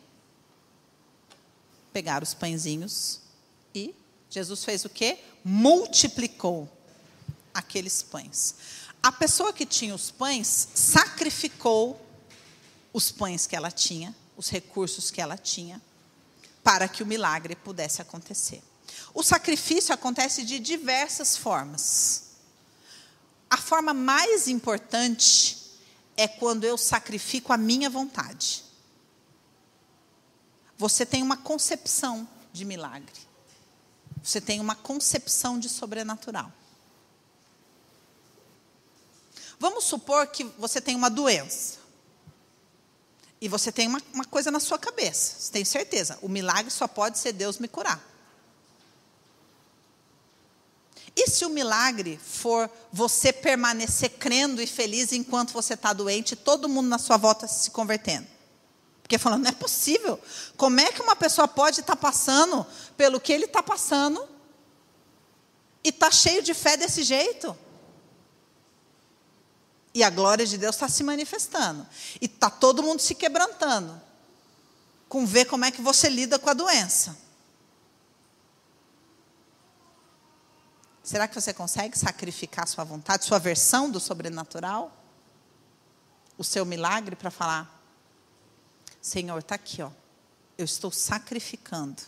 [1.91, 3.19] Pegaram os pãezinhos
[3.75, 3.93] e
[4.29, 5.19] Jesus fez o quê?
[5.43, 6.69] Multiplicou
[7.53, 8.55] aqueles pães.
[9.03, 11.99] A pessoa que tinha os pães sacrificou
[12.93, 15.81] os pães que ela tinha, os recursos que ela tinha,
[16.63, 18.61] para que o milagre pudesse acontecer.
[19.13, 22.30] O sacrifício acontece de diversas formas.
[23.51, 25.57] A forma mais importante
[26.15, 28.63] é quando eu sacrifico a minha vontade.
[30.77, 33.19] Você tem uma concepção de milagre.
[34.23, 36.49] Você tem uma concepção de sobrenatural.
[39.59, 41.79] Vamos supor que você tem uma doença.
[43.41, 45.37] E você tem uma, uma coisa na sua cabeça.
[45.37, 46.17] Você tem certeza.
[46.21, 48.01] O milagre só pode ser Deus me curar.
[51.15, 56.69] E se o milagre for você permanecer crendo e feliz enquanto você está doente, todo
[56.69, 58.27] mundo na sua volta se convertendo?
[59.01, 60.17] Porque falando, não é possível.
[60.55, 64.25] Como é que uma pessoa pode estar tá passando pelo que ele está passando
[65.83, 67.57] e está cheio de fé desse jeito?
[69.93, 71.85] E a glória de Deus está se manifestando.
[72.21, 74.01] E está todo mundo se quebrantando.
[75.09, 77.17] Com ver como é que você lida com a doença.
[81.03, 84.95] Será que você consegue sacrificar sua vontade, sua versão do sobrenatural?
[86.37, 87.81] O seu milagre para falar:
[89.01, 89.91] Senhor, está aqui, ó.
[90.57, 92.03] Eu estou sacrificando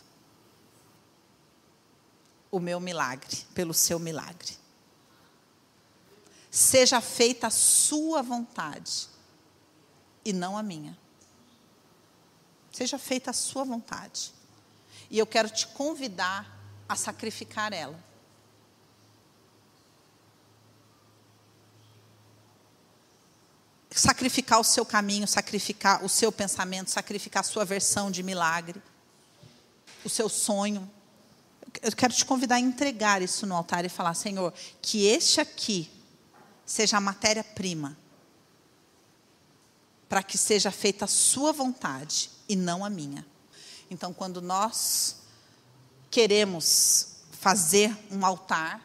[2.50, 4.56] o meu milagre pelo seu milagre.
[6.50, 9.08] Seja feita a sua vontade
[10.24, 10.96] e não a minha.
[12.70, 14.32] Seja feita a sua vontade.
[15.10, 16.48] E eu quero te convidar
[16.88, 17.98] a sacrificar ela.
[23.94, 28.82] Sacrificar o seu caminho, sacrificar o seu pensamento, sacrificar a sua versão de milagre,
[30.04, 30.90] o seu sonho.
[31.80, 35.90] Eu quero te convidar a entregar isso no altar e falar: Senhor, que este aqui
[36.66, 37.96] seja a matéria-prima
[40.08, 43.24] para que seja feita a sua vontade e não a minha.
[43.90, 45.16] Então, quando nós
[46.10, 48.80] queremos fazer um altar,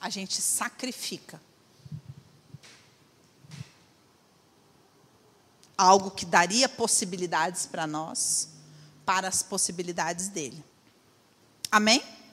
[0.00, 1.40] a gente sacrifica
[5.82, 8.48] algo que daria possibilidades para nós,
[9.04, 10.64] para as possibilidades dele.
[11.70, 12.02] Amém?